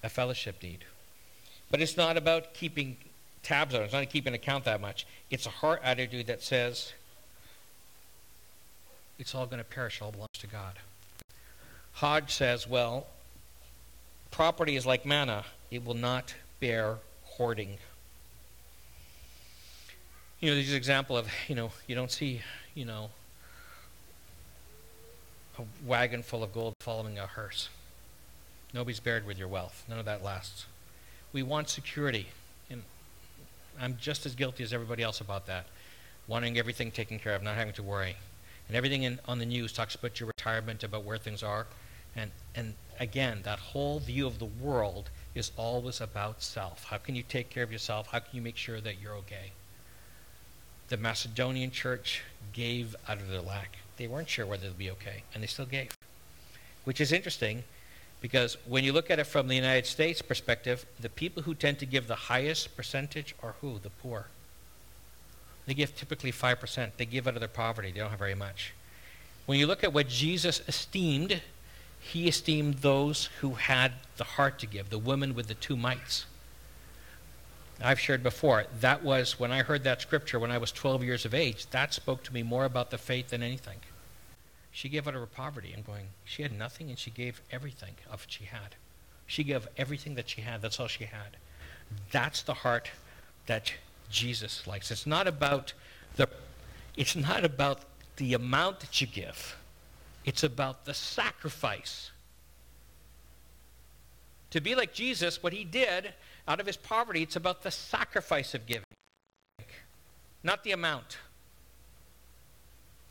[0.04, 0.80] a fellowship need.
[1.70, 2.98] But it's not about keeping
[3.44, 5.06] tabs on it, it's not keeping account that much.
[5.30, 6.94] It's a heart attitude that says,
[9.20, 10.74] it's all going to perish, it all belongs to God.
[11.94, 13.06] Hodge says, well,
[14.32, 17.78] property is like manna, it will not bear hoarding
[20.42, 22.42] you know, there's an example of, you know, you don't see,
[22.74, 23.12] you know,
[25.60, 27.70] a wagon full of gold following a hearse.
[28.74, 29.86] Nobody's buried with your wealth.
[29.88, 30.66] None of that lasts.
[31.32, 32.28] We want security.
[32.70, 32.82] And
[33.80, 35.68] I'm just as guilty as everybody else about that.
[36.28, 38.16] Wanting everything taken care of, not having to worry.
[38.68, 41.68] And everything in, on the news talks about your retirement, about where things are.
[42.16, 46.86] And, and again, that whole view of the world is always about self.
[46.86, 48.08] How can you take care of yourself?
[48.08, 49.52] How can you make sure that you're okay?
[50.92, 53.78] The Macedonian church gave out of their lack.
[53.96, 55.96] They weren't sure whether they'd be okay, and they still gave.
[56.84, 57.64] Which is interesting
[58.20, 61.80] because when you look at it from the United States perspective, the people who tend
[61.80, 63.80] to give the highest percentage are who?
[63.80, 64.26] The poor.
[65.66, 66.92] They give typically 5%.
[66.98, 67.92] They give out of their poverty.
[67.92, 68.74] They don't have very much.
[69.46, 71.42] When you look at what Jesus esteemed,
[72.02, 76.26] he esteemed those who had the heart to give, the woman with the two mites.
[77.84, 81.26] I've shared before, that was when I heard that scripture when I was 12 years
[81.26, 83.80] of age, that spoke to me more about the faith than anything.
[84.72, 87.96] She gave out of her poverty and going, she had nothing and she gave everything
[88.10, 88.76] of what she had.
[89.28, 90.62] She gave everything that she had.
[90.62, 91.38] That's all she had.
[92.12, 92.90] That's the heart
[93.48, 93.74] that
[94.10, 94.92] Jesus likes.
[94.92, 95.74] It's not about
[96.16, 96.28] the
[96.98, 97.80] it's not about
[98.18, 99.56] the amount that you give.
[100.26, 102.12] It's about the sacrifice
[104.52, 106.14] To be like Jesus, what he did
[106.52, 108.84] out of his poverty, it's about the sacrifice of giving,
[110.44, 111.18] not the amount.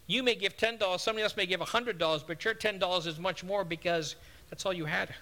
[0.06, 3.64] You may give $10, somebody else may give $100, but your $10 is much more
[3.64, 4.16] because
[4.50, 5.14] that's all you had.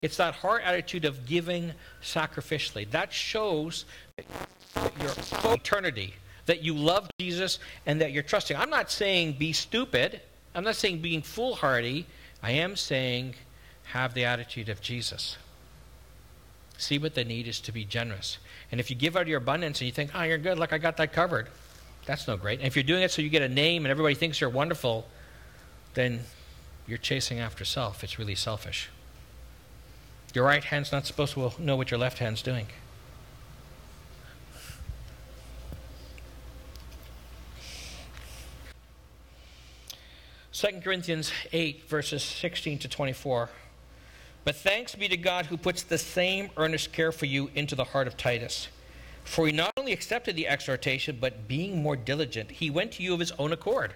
[0.00, 2.88] It's that heart attitude of giving sacrificially.
[2.90, 3.86] That shows
[4.76, 5.10] your
[5.52, 6.14] eternity,
[6.46, 8.56] that you love Jesus and that you're trusting.
[8.56, 10.20] I'm not saying be stupid.
[10.54, 12.06] I'm not saying being foolhardy.
[12.44, 13.34] I am saying
[13.84, 15.36] have the attitude of Jesus.
[16.76, 18.38] See what the need is to be generous.
[18.72, 20.72] And if you give out of your abundance and you think, oh, you're good, look,
[20.72, 21.48] I got that covered,
[22.06, 22.58] that's no great.
[22.58, 25.06] And if you're doing it so you get a name and everybody thinks you're wonderful,
[25.94, 26.20] then
[26.86, 28.02] you're chasing after self.
[28.02, 28.90] It's really selfish.
[30.34, 32.66] Your right hand's not supposed to know what your left hand's doing.
[40.50, 43.50] Second Corinthians 8, verses 16 to 24.
[44.44, 47.84] But thanks be to God who puts the same earnest care for you into the
[47.84, 48.68] heart of Titus.
[49.24, 53.14] For he not only accepted the exhortation, but being more diligent, he went to you
[53.14, 53.94] of his own accord.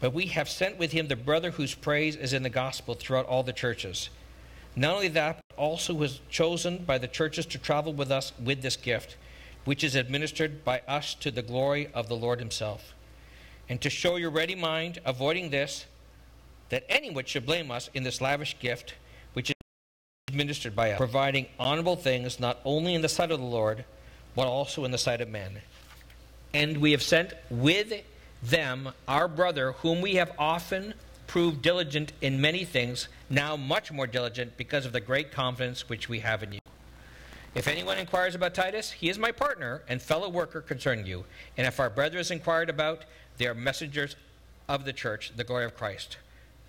[0.00, 3.26] But we have sent with him the brother whose praise is in the gospel throughout
[3.26, 4.10] all the churches.
[4.74, 8.60] Not only that, but also was chosen by the churches to travel with us with
[8.60, 9.16] this gift,
[9.64, 12.92] which is administered by us to the glory of the Lord himself.
[13.68, 15.86] And to show your ready mind, avoiding this,
[16.70, 18.94] that anyone should blame us in this lavish gift,
[20.34, 23.84] administered by us, providing honorable things not only in the sight of the Lord,
[24.34, 25.58] but also in the sight of men.
[26.52, 27.92] And we have sent with
[28.42, 30.94] them our brother, whom we have often
[31.26, 36.08] proved diligent in many things, now much more diligent because of the great confidence which
[36.08, 36.58] we have in you.
[37.54, 41.24] If anyone inquires about Titus, he is my partner and fellow worker concerning you.
[41.56, 43.04] And if our brother is inquired about,
[43.38, 44.16] they are messengers
[44.68, 46.18] of the church, the glory of Christ.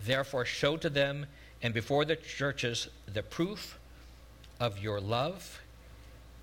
[0.04, 1.26] Therefore, show to them
[1.66, 3.80] and before the churches the proof
[4.60, 5.62] of your love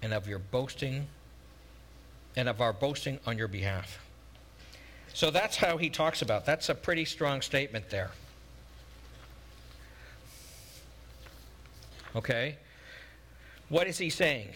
[0.03, 1.07] and of your boasting
[2.35, 4.05] and of our boasting on your behalf.
[5.15, 6.45] So that's how he talks about.
[6.45, 8.11] That's a pretty strong statement there.
[12.17, 12.57] Okay?
[13.69, 14.49] What is he saying?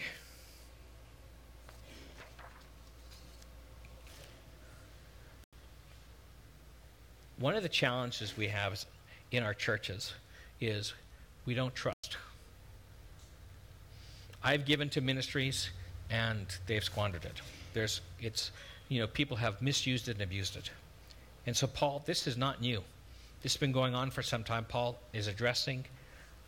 [7.39, 8.83] One of the challenges we have
[9.31, 10.11] in our churches
[10.59, 10.93] is
[11.45, 12.17] we don't trust.
[14.43, 15.69] I've given to ministries
[16.09, 17.41] and they've squandered it.
[17.73, 18.51] There's, it's,
[18.89, 20.71] you know, people have misused it and abused it.
[21.45, 22.81] And so, Paul, this is not new.
[23.41, 24.65] This has been going on for some time.
[24.65, 25.85] Paul is addressing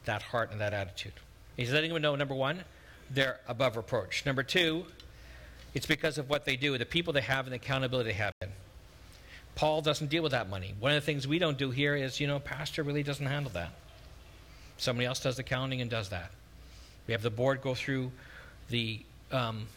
[0.06, 1.14] that heart and that attitude.
[1.56, 2.64] He's letting them know number one,
[3.12, 4.26] they're above reproach.
[4.26, 4.86] Number two,
[5.74, 8.34] it's because of what they do, the people they have, and the accountability they have.
[8.42, 8.50] In.
[9.56, 10.74] Paul doesn't deal with that money.
[10.80, 13.52] One of the things we don't do here is, you know, pastor really doesn't handle
[13.54, 13.72] that.
[14.80, 16.32] Somebody else does the counting and does that.
[17.06, 18.12] We have the board go through
[18.70, 19.68] the um,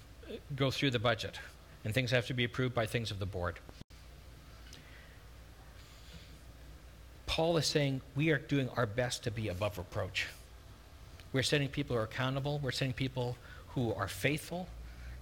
[0.57, 1.39] go through the budget
[1.85, 3.59] and things have to be approved by things of the board.
[7.27, 10.29] Paul is saying we are doing our best to be above reproach.
[11.33, 13.37] We're sending people who are accountable, we're sending people
[13.69, 14.69] who are faithful.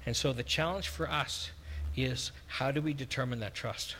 [0.04, 1.50] And so the challenge for us
[1.96, 3.96] is how do we determine that trust?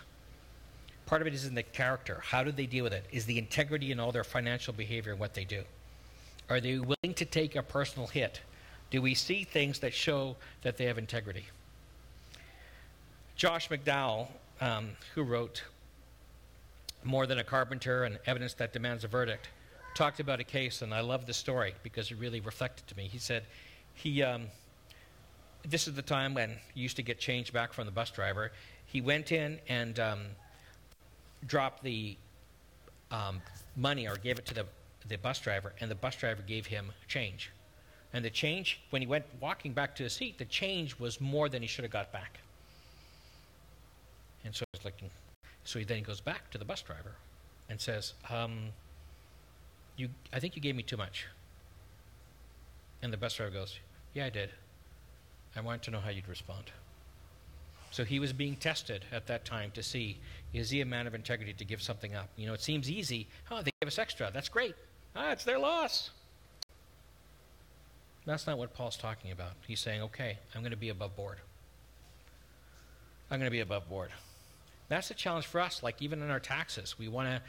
[1.11, 2.23] Part of it is in the character.
[2.25, 3.05] How do they deal with it?
[3.11, 5.65] Is the integrity in all their financial behavior and what they do?
[6.49, 8.41] Are they willing to take a personal hit?
[8.91, 11.47] Do we see things that show that they have integrity?
[13.35, 14.29] Josh McDowell,
[14.61, 15.65] um, who wrote
[17.03, 19.49] More Than a Carpenter and Evidence That Demands a Verdict,
[19.97, 23.09] talked about a case, and I love the story because it really reflected to me.
[23.09, 23.43] He said,
[23.95, 24.45] he, um,
[25.69, 28.53] this is the time when he used to get change back from the bus driver.
[28.87, 30.21] He went in and um,
[31.47, 32.17] dropped the
[33.11, 33.41] um,
[33.77, 34.67] money or gave it to the,
[35.09, 37.51] the bus driver, and the bus driver gave him change.
[38.13, 41.49] And the change, when he went walking back to his seat, the change was more
[41.49, 42.41] than he should have got back.
[44.45, 45.11] And so he's looking.
[45.65, 47.15] So he then goes back to the bus driver
[47.69, 48.71] and says, um,
[49.97, 51.27] "You, I think you gave me too much."
[53.03, 53.79] And the bus driver goes,
[54.15, 54.51] "Yeah, I did.
[55.55, 56.73] I wanted to know how you'd respond."
[57.91, 60.19] So he was being tested at that time to see
[60.53, 62.29] is he a man of integrity to give something up.
[62.37, 63.29] You know, it seems easy.
[63.51, 64.31] Oh, they give us extra.
[64.33, 64.75] That's great.
[65.15, 66.11] Ah, it's their loss.
[68.27, 69.53] That's not what Paul's talking about.
[69.67, 71.39] He's saying, okay, I'm going to be above board.
[73.31, 74.11] I'm going to be above board.
[74.89, 75.83] That's a challenge for us.
[75.83, 77.41] Like even in our taxes, we want to,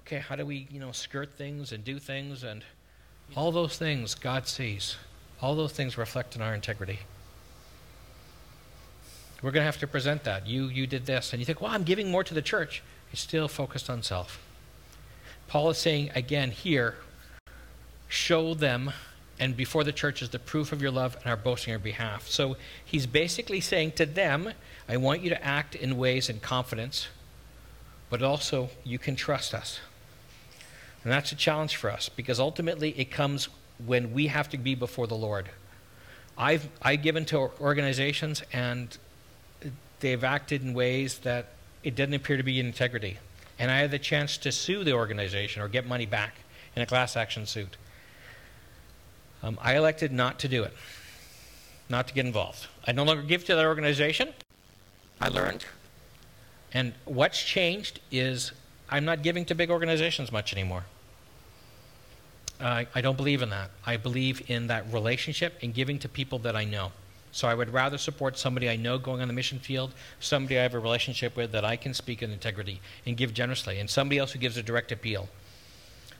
[0.00, 2.64] okay, how do we, you know, skirt things and do things and
[3.34, 4.96] all those things God sees.
[5.40, 7.00] All those things reflect in our integrity.
[9.42, 10.46] We're going to have to present that.
[10.46, 12.82] You, you did this, and you think, well, I'm giving more to the church.
[13.10, 14.40] You're still focused on self.
[15.48, 16.96] Paul is saying again here,
[18.08, 18.92] show them
[19.38, 21.84] and before the church is the proof of your love and our boasting on your
[21.84, 22.28] behalf.
[22.28, 24.52] So he's basically saying to them,
[24.88, 27.08] I want you to act in ways in confidence,
[28.08, 29.80] but also you can trust us.
[31.02, 33.48] And that's a challenge for us because ultimately it comes
[33.84, 35.48] when we have to be before the Lord.
[36.38, 38.96] I've I've given to organizations and
[40.02, 41.46] they've acted in ways that
[41.82, 43.18] it didn't appear to be in integrity.
[43.58, 46.34] And I had the chance to sue the organization or get money back
[46.76, 47.76] in a class action suit.
[49.42, 50.72] Um, I elected not to do it,
[51.88, 52.66] not to get involved.
[52.86, 54.34] I no longer give to that organization.
[55.20, 55.64] I learned.
[56.72, 58.52] And what's changed is
[58.88, 60.84] I'm not giving to big organizations much anymore.
[62.60, 63.70] Uh, I don't believe in that.
[63.84, 66.92] I believe in that relationship and giving to people that I know.
[67.32, 70.62] So I would rather support somebody I know going on the mission field, somebody I
[70.62, 74.18] have a relationship with that I can speak in integrity and give generously, and somebody
[74.18, 75.28] else who gives a direct appeal.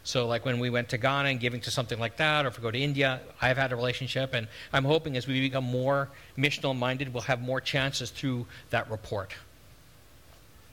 [0.04, 2.58] So, like when we went to Ghana and giving to something like that, or if
[2.58, 6.08] we go to India, I've had a relationship, and I'm hoping as we become more
[6.36, 9.34] missional minded, we'll have more chances through that report.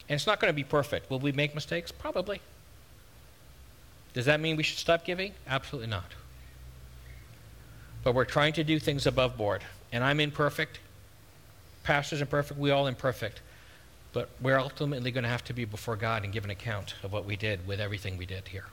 [0.08, 1.12] And it's not going to be perfect.
[1.12, 1.92] Will we make mistakes?
[1.92, 2.42] Probably.
[4.14, 5.34] Does that mean we should stop giving?
[5.48, 6.16] Absolutely not.
[8.04, 9.64] But we're trying to do things above board.
[9.92, 10.80] And I'm imperfect.
[11.84, 12.60] Pastor's imperfect.
[12.60, 13.42] We all imperfect.
[14.12, 17.12] But we're ultimately going to have to be before God and give an account of
[17.12, 18.66] what we did with everything we did here.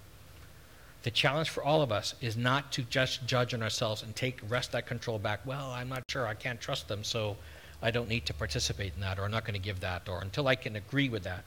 [1.02, 4.40] The challenge for all of us is not to just judge on ourselves and take
[4.48, 5.40] rest that control back.
[5.46, 6.26] Well, I'm not sure.
[6.26, 7.36] I can't trust them, so
[7.82, 10.20] I don't need to participate in that, or I'm not going to give that, or
[10.20, 11.46] until I can agree with that,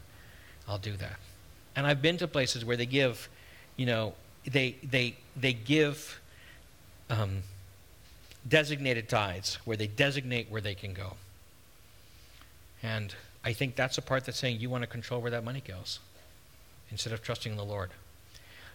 [0.67, 1.17] I'll do that.
[1.75, 3.27] And I've been to places where they give,
[3.75, 4.13] you know,
[4.45, 6.19] they they they give
[7.09, 7.43] um,
[8.47, 11.13] designated tithes, where they designate where they can go.
[12.81, 13.13] And
[13.43, 15.99] I think that's the part that's saying you want to control where that money goes
[16.91, 17.91] instead of trusting in the Lord.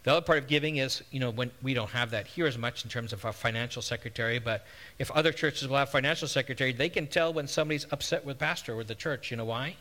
[0.04, 2.58] The other part of giving is, you know, when we don't have that here as
[2.58, 4.66] much in terms of our financial secretary, but
[4.98, 8.74] if other churches will have financial secretary, they can tell when somebody's upset with pastor
[8.74, 9.30] or the church.
[9.30, 9.76] You know why?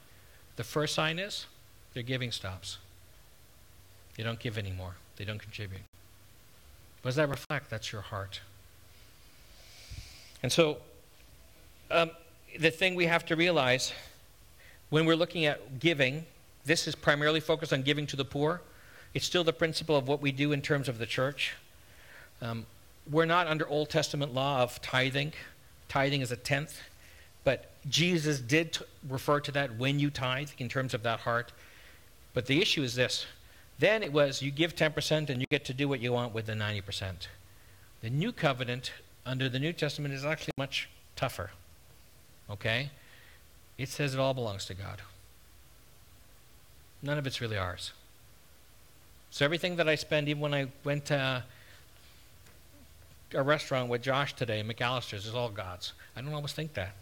[0.55, 1.45] The first sign is
[1.93, 2.77] their giving stops.
[4.15, 4.95] They don't give anymore.
[5.17, 5.81] They don't contribute.
[7.01, 7.69] What does that reflect?
[7.69, 8.39] That's your heart.
[10.43, 10.77] And so,
[11.89, 12.11] um,
[12.59, 13.93] the thing we have to realize
[14.89, 16.25] when we're looking at giving,
[16.65, 18.61] this is primarily focused on giving to the poor.
[19.13, 21.55] It's still the principle of what we do in terms of the church.
[22.41, 22.65] Um,
[23.09, 25.33] we're not under Old Testament law of tithing.
[25.87, 26.81] Tithing is a tenth.
[27.43, 31.51] But Jesus did t- refer to that when you tithe in terms of that heart.
[32.33, 33.25] But the issue is this
[33.79, 36.45] then it was you give 10% and you get to do what you want with
[36.45, 37.27] the 90%.
[38.01, 38.91] The new covenant
[39.25, 41.51] under the New Testament is actually much tougher.
[42.49, 42.89] Okay?
[43.77, 45.01] It says it all belongs to God.
[47.01, 47.91] None of it's really ours.
[49.31, 51.41] So everything that I spend, even when I went to uh,
[53.33, 55.93] a restaurant with Josh today, McAlister's, is all God's.
[56.15, 56.93] I don't always think that.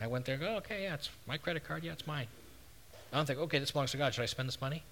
[0.00, 2.26] I went there go, okay, yeah, it's my credit card, yeah, it's mine.
[3.12, 4.14] I don't think, okay, this belongs to God.
[4.14, 4.82] Should I spend this money?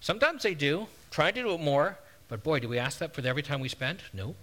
[0.00, 0.86] Sometimes they do.
[1.10, 1.98] Try to do it more.
[2.28, 4.02] But boy, do we ask that for every time we spend?
[4.12, 4.34] No.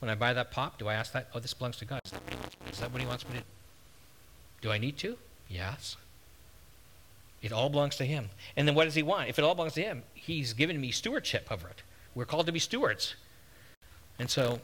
[0.00, 1.28] When I buy that pop, do I ask that?
[1.34, 2.00] Oh, this belongs to God.
[2.72, 3.44] Is that what he wants me, to do?
[4.62, 5.16] Do I need to?
[5.48, 5.96] Yes.
[7.42, 8.30] It all belongs to him.
[8.56, 9.28] And then what does he want?
[9.28, 11.82] If it all belongs to him, he's given me stewardship over it.
[12.14, 13.14] We're called to be stewards.
[14.18, 14.60] And so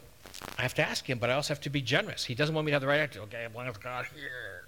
[0.59, 2.25] I have to ask him, but I also have to be generous.
[2.25, 3.23] He doesn't want me to have the right attitude.
[3.25, 4.65] Okay, I belong to God here.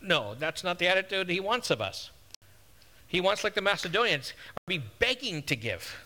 [0.00, 2.10] No, that's not the attitude he wants of us.
[3.06, 4.34] He wants, like the Macedonians,
[4.66, 5.96] be begging to give.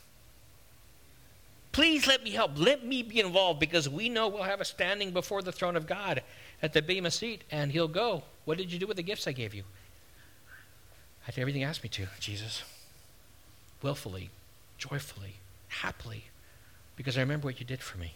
[1.72, 2.52] Please let me help.
[2.56, 5.86] Let me be involved because we know we'll have a standing before the throne of
[5.86, 6.22] God
[6.60, 8.22] at the Bema seat, and he'll go.
[8.44, 9.64] What did you do with the gifts I gave you?
[11.26, 12.62] I did everything you asked me to, Jesus.
[13.80, 14.30] Willfully,
[14.76, 15.34] joyfully,
[15.68, 16.24] happily,
[16.96, 18.14] because I remember what you did for me.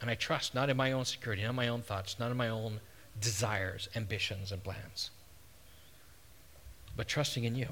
[0.00, 2.36] And I trust not in my own security, not in my own thoughts, not in
[2.36, 2.80] my own
[3.20, 5.10] desires, ambitions, and plans,
[6.96, 7.68] but trusting in you.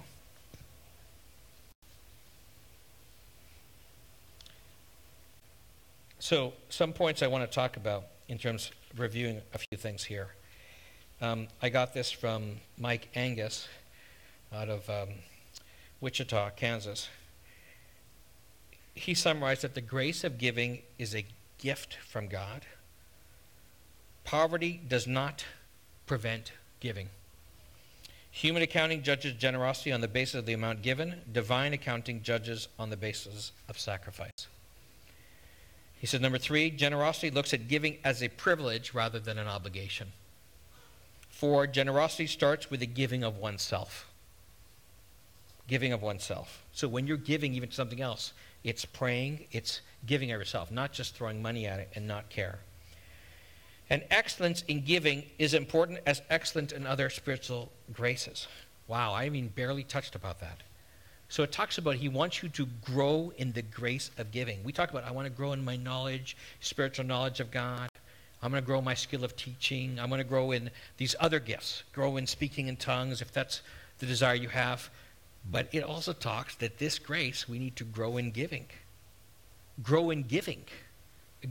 [6.23, 10.05] So, some points I want to talk about in terms of reviewing a few things
[10.05, 10.29] here.
[11.23, 13.67] Um, I got this from Mike Angus
[14.55, 15.09] out of um,
[16.03, 17.09] Wichita, Kansas.
[18.95, 21.25] He summarized that the grace of giving is a
[21.57, 22.67] gift from God.
[24.23, 25.47] Poverty does not
[26.05, 27.09] prevent giving.
[28.31, 32.91] Human accounting judges generosity on the basis of the amount given, divine accounting judges on
[32.91, 34.49] the basis of sacrifice.
[36.01, 40.09] He said, number three, generosity looks at giving as a privilege rather than an obligation.
[41.29, 44.11] For generosity starts with the giving of oneself.
[45.71, 46.65] giving of oneself.
[46.73, 48.33] So when you're giving even to something else,
[48.65, 52.59] it's praying, it's giving of yourself, not just throwing money at it and not care.
[53.89, 58.49] And excellence in giving is important as excellent in other spiritual graces.
[58.89, 60.59] Wow, I mean barely touched about that.
[61.31, 64.65] So it talks about he wants you to grow in the grace of giving.
[64.65, 67.89] We talk about I want to grow in my knowledge, spiritual knowledge of God.
[68.43, 70.01] I'm going to grow my skill of teaching.
[70.01, 73.63] I'm going to grow in these other gifts, grow in speaking in tongues if that's
[74.01, 74.91] the desire you have.
[75.49, 78.67] But it also talks that this grace we need to grow in giving.
[79.85, 80.65] Grow in giving.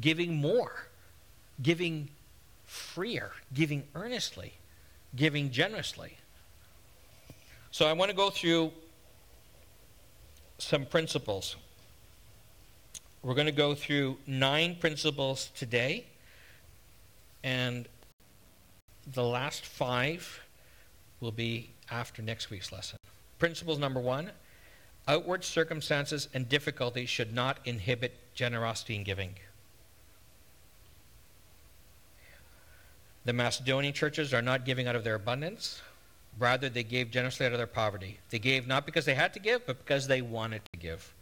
[0.01, 0.87] Giving more.
[1.61, 2.09] Giving
[2.65, 3.31] freer.
[3.53, 4.55] Giving earnestly.
[5.15, 6.17] Giving generously.
[7.71, 8.73] So I want to go through
[10.61, 11.55] some principles.
[13.21, 16.05] We're going to go through nine principles today,
[17.43, 17.87] and
[19.11, 20.41] the last five
[21.19, 22.97] will be after next week's lesson.
[23.39, 24.31] Principles number one
[25.07, 29.35] outward circumstances and difficulties should not inhibit generosity in giving.
[33.25, 35.81] The Macedonian churches are not giving out of their abundance.
[36.37, 38.19] Rather, they gave generously out of their poverty.
[38.29, 41.13] They gave not because they had to give, but because they wanted to give.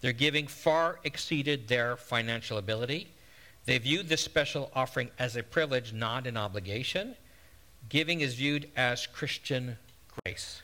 [0.00, 3.08] Their giving far exceeded their financial ability.
[3.64, 7.16] They viewed this special offering as a privilege, not an obligation.
[7.88, 9.78] Giving is viewed as Christian
[10.24, 10.62] grace.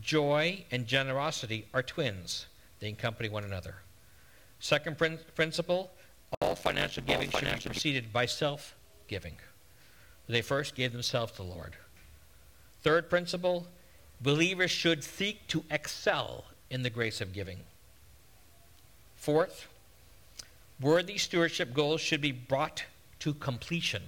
[0.00, 2.46] Joy and generosity are twins,
[2.80, 3.76] they accompany one another.
[4.58, 5.90] Second prin- principle
[6.40, 8.74] all financial giving all financial should be preceded by self
[9.06, 9.36] giving.
[10.28, 11.76] They first gave themselves to the Lord.
[12.86, 13.66] Third principle
[14.20, 17.58] believers should seek to excel in the grace of giving.
[19.16, 19.66] Fourth,
[20.80, 22.84] worthy stewardship goals should be brought
[23.18, 24.04] to completion.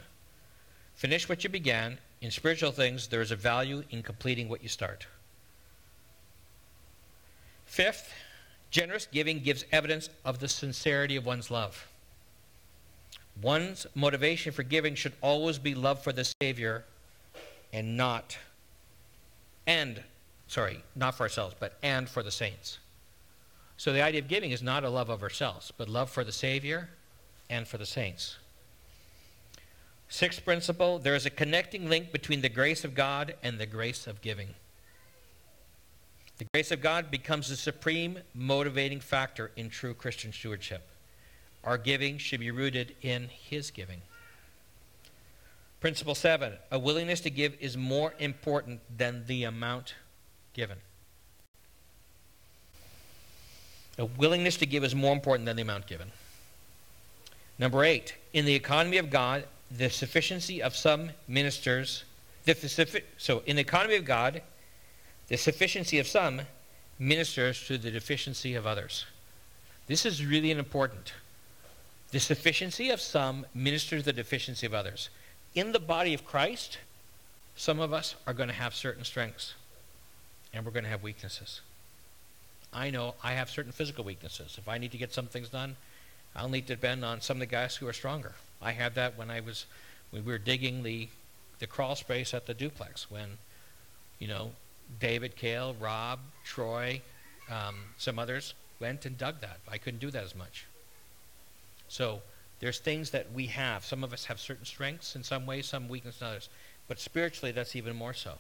[0.95, 1.99] Finish what you began.
[2.20, 5.09] In spiritual things, there is a value in completing what you start.
[7.64, 8.14] Fifth,
[8.70, 11.89] generous giving gives evidence of the sincerity of one's love.
[13.43, 16.85] One's motivation for giving should always be love for the Savior
[17.72, 18.39] and not,
[19.69, 20.03] and,
[20.49, 22.79] sorry, not for ourselves, but and for the saints.
[23.77, 26.33] So the idea of giving is not a love of ourselves, but love for the
[26.33, 26.89] Savior
[27.49, 28.39] and for the saints.
[30.09, 34.07] Sixth principle there is a connecting link between the grace of God and the grace
[34.07, 34.49] of giving.
[36.39, 40.89] The grace of God becomes the supreme motivating factor in true Christian stewardship.
[41.62, 44.01] Our giving should be rooted in His giving.
[45.81, 49.95] Principle seven a willingness to give is more important than the amount
[50.53, 50.79] given.
[53.97, 56.11] A willingness to give is more important than the amount given.
[57.59, 62.05] Number eight, in the economy of God, the sufficiency of some ministers,
[62.45, 64.43] the, so in the economy of God,
[65.26, 66.43] the sufficiency of some
[66.99, 69.05] ministers to the deficiency of others.
[69.87, 71.12] This is really important.
[72.11, 75.11] The sufficiency of some ministers to the deficiency of others.
[75.59, 76.78] In the body of Christ,
[77.56, 79.54] some of us are going to have certain strengths
[80.52, 81.62] and we're going to have weaknesses.
[82.72, 84.54] I know I have certain physical weaknesses.
[84.56, 85.74] If I need to get some things done,
[86.36, 88.34] I'll need to depend on some of the guys who are stronger.
[88.62, 89.66] I had that when I was
[90.11, 91.09] when we were digging the
[91.59, 93.38] the crawl space at the duplex when
[94.20, 94.52] you know
[95.00, 97.02] David, Kale, Rob, Troy,
[97.50, 99.59] um, some others went and dug that.
[99.68, 100.66] I couldn't do that as much.
[101.88, 102.22] So
[102.61, 103.84] there's things that we have.
[103.84, 106.48] Some of us have certain strengths in some ways, some weaknesses in others.
[106.88, 108.34] But spiritually, that's even more so.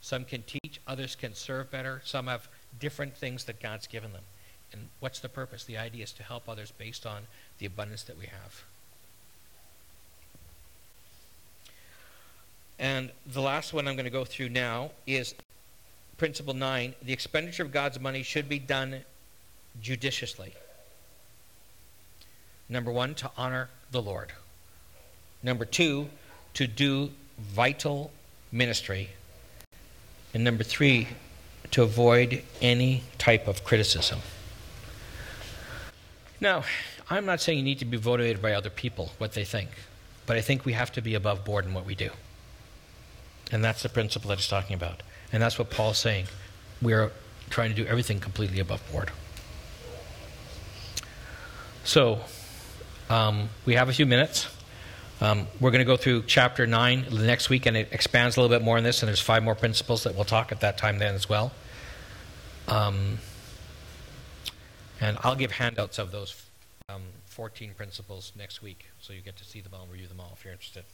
[0.00, 2.02] Some can teach, others can serve better.
[2.04, 2.48] Some have
[2.78, 4.24] different things that God's given them.
[4.72, 5.64] And what's the purpose?
[5.64, 7.22] The idea is to help others based on
[7.58, 8.64] the abundance that we have.
[12.78, 15.34] And the last one I'm going to go through now is
[16.18, 19.00] principle nine the expenditure of God's money should be done
[19.80, 20.54] judiciously.
[22.68, 24.32] Number one, to honor the Lord.
[25.42, 26.08] Number two,
[26.54, 28.10] to do vital
[28.50, 29.10] ministry.
[30.32, 31.08] And number three,
[31.72, 34.20] to avoid any type of criticism.
[36.40, 36.64] Now,
[37.10, 39.70] I'm not saying you need to be motivated by other people, what they think,
[40.26, 42.10] but I think we have to be above board in what we do.
[43.52, 45.02] And that's the principle that he's talking about.
[45.32, 46.26] And that's what Paul's saying.
[46.80, 47.12] We are
[47.50, 49.10] trying to do everything completely above board.
[51.84, 52.20] So,
[53.10, 54.48] um, we have a few minutes.
[55.20, 58.40] Um, we're going to go through chapter 9 the next week, and it expands a
[58.40, 60.76] little bit more on this, and there's five more principles that we'll talk at that
[60.76, 61.52] time then as well.
[62.68, 63.18] Um,
[65.00, 66.44] and I'll give handouts of those
[66.88, 70.20] um, 14 principles next week, so you get to see them all and review them
[70.20, 70.84] all if you're interested.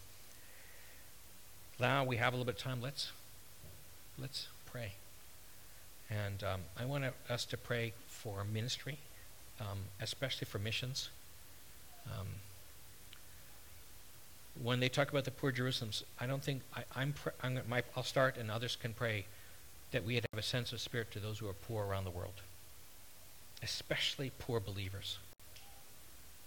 [1.79, 2.83] Now we have a little bit of time.
[2.83, 3.11] Let's
[4.19, 4.93] let's pray.
[6.11, 8.99] And um, I want us to pray for ministry,
[9.61, 11.09] um, especially for missions.
[12.07, 12.27] Um,
[14.63, 17.13] when they talk about the poor Jerusalems, I don't think I, I'm.
[17.13, 19.27] Pr- I'm gonna- my, I'll start, and others can pray
[19.93, 22.11] that we would have a sense of spirit to those who are poor around the
[22.11, 22.41] world,
[23.63, 25.19] especially poor believers.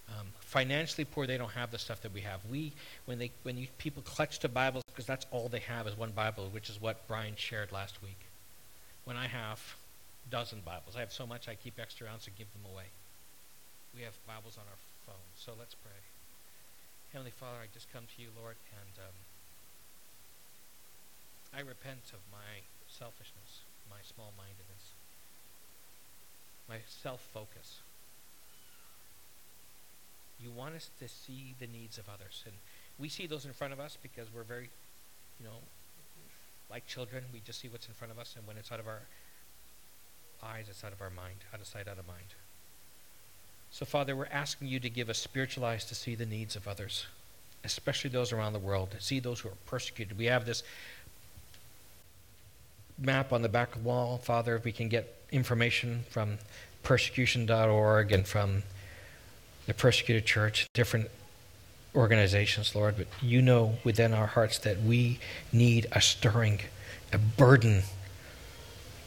[0.09, 2.41] Um, financially poor, they don't have the stuff that we have.
[2.49, 2.73] We,
[3.05, 6.11] when they, when you, people clutch to Bibles, because that's all they have is one
[6.11, 8.19] Bible, which is what Brian shared last week.
[9.05, 9.59] When I have
[10.29, 12.85] dozen Bibles, I have so much I keep extra ounce and give them away.
[13.95, 16.01] We have Bibles on our phone, so let's pray.
[17.11, 19.15] Heavenly Father, I just come to you, Lord, and um,
[21.53, 24.97] I repent of my selfishness, my small mindedness,
[26.67, 27.81] my self focus.
[30.41, 32.43] You want us to see the needs of others.
[32.45, 32.55] And
[32.97, 34.69] we see those in front of us because we're very,
[35.39, 35.61] you know,
[36.69, 38.33] like children, we just see what's in front of us.
[38.37, 39.03] And when it's out of our
[40.41, 42.33] eyes, it's out of our mind, out of sight, out of mind.
[43.73, 46.67] So, Father, we're asking you to give us spiritual eyes to see the needs of
[46.67, 47.07] others,
[47.63, 50.15] especially those around the world, to see those who are persecuted.
[50.15, 50.61] We have this
[52.99, 54.55] map on the back wall, Father.
[54.55, 56.37] If we can get information from
[56.83, 58.61] persecution.org and from
[59.65, 61.09] the persecuted church, different
[61.95, 65.17] organizations, Lord, but you know within our hearts that we
[65.51, 66.59] need a stirring,
[67.11, 67.81] a burden.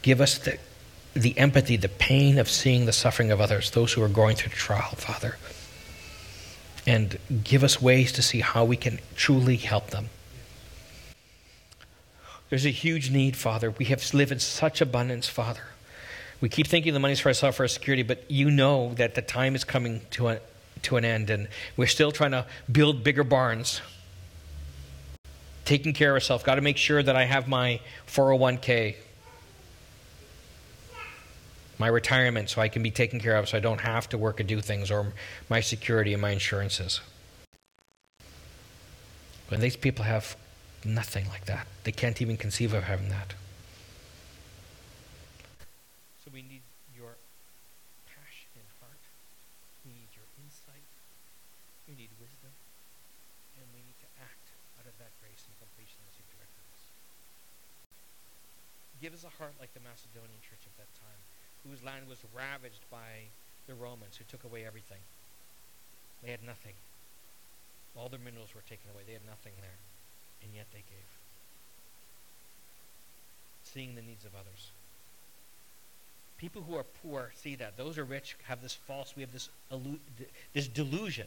[0.03, 0.59] Give us the,
[1.17, 4.53] the empathy, the pain of seeing the suffering of others, those who are going through
[4.53, 5.37] trial, Father.
[6.87, 10.11] And give us ways to see how we can truly help them.
[12.51, 13.71] There's a huge need, Father.
[13.71, 15.63] We have lived in such abundance, Father.
[16.41, 19.23] We keep thinking the money's for ourselves, for our security, but you know that the
[19.23, 20.41] time is coming to, a,
[20.83, 23.81] to an end, and we're still trying to build bigger barns.
[25.65, 26.45] Taking care of ourselves.
[26.45, 28.97] Got to make sure that I have my 401k,
[31.79, 34.41] my retirement, so I can be taken care of, so I don't have to work
[34.41, 35.13] and do things, or
[35.49, 37.01] my security and my insurances.
[39.49, 40.37] When these people have
[40.85, 43.35] nothing like that, they can't even conceive of having that.
[46.25, 46.63] So we need
[46.97, 47.15] your
[48.11, 48.99] passion and heart.
[49.87, 50.83] We need your insight.
[51.87, 52.51] We need wisdom.
[53.61, 54.47] And we need to act
[54.83, 56.81] out of that grace and completion as you direct us.
[58.99, 61.23] Give us a heart like the Macedonian church of that time,
[61.71, 63.31] whose land was ravaged by
[63.67, 65.01] the Romans who took away everything.
[66.23, 66.75] They had nothing.
[67.97, 69.03] All their minerals were taken away.
[69.07, 69.79] They had nothing there.
[70.43, 71.09] And yet they gave.
[73.65, 74.71] Seeing the needs of others.
[76.39, 77.77] People who are poor see that.
[77.77, 79.49] Those who are rich have this false, we have this,
[80.53, 81.27] this delusion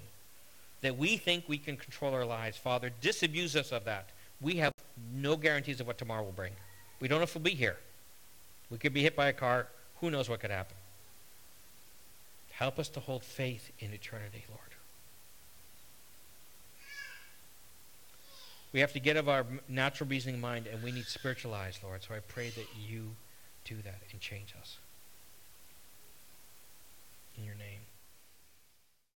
[0.81, 2.57] that we think we can control our lives.
[2.57, 4.09] Father, disabuse us of that.
[4.39, 4.73] We have
[5.13, 6.53] no guarantees of what tomorrow will bring.
[6.99, 7.77] We don't know if we'll be here.
[8.69, 9.67] We could be hit by a car.
[10.01, 10.77] Who knows what could happen?
[12.51, 14.61] Help us to hold faith in eternity, Lord.
[18.71, 22.03] We have to get of our natural reasoning mind and we need spiritual eyes, Lord.
[22.03, 23.15] So I pray that you
[23.65, 24.77] do that and change us.
[27.37, 27.79] In your name.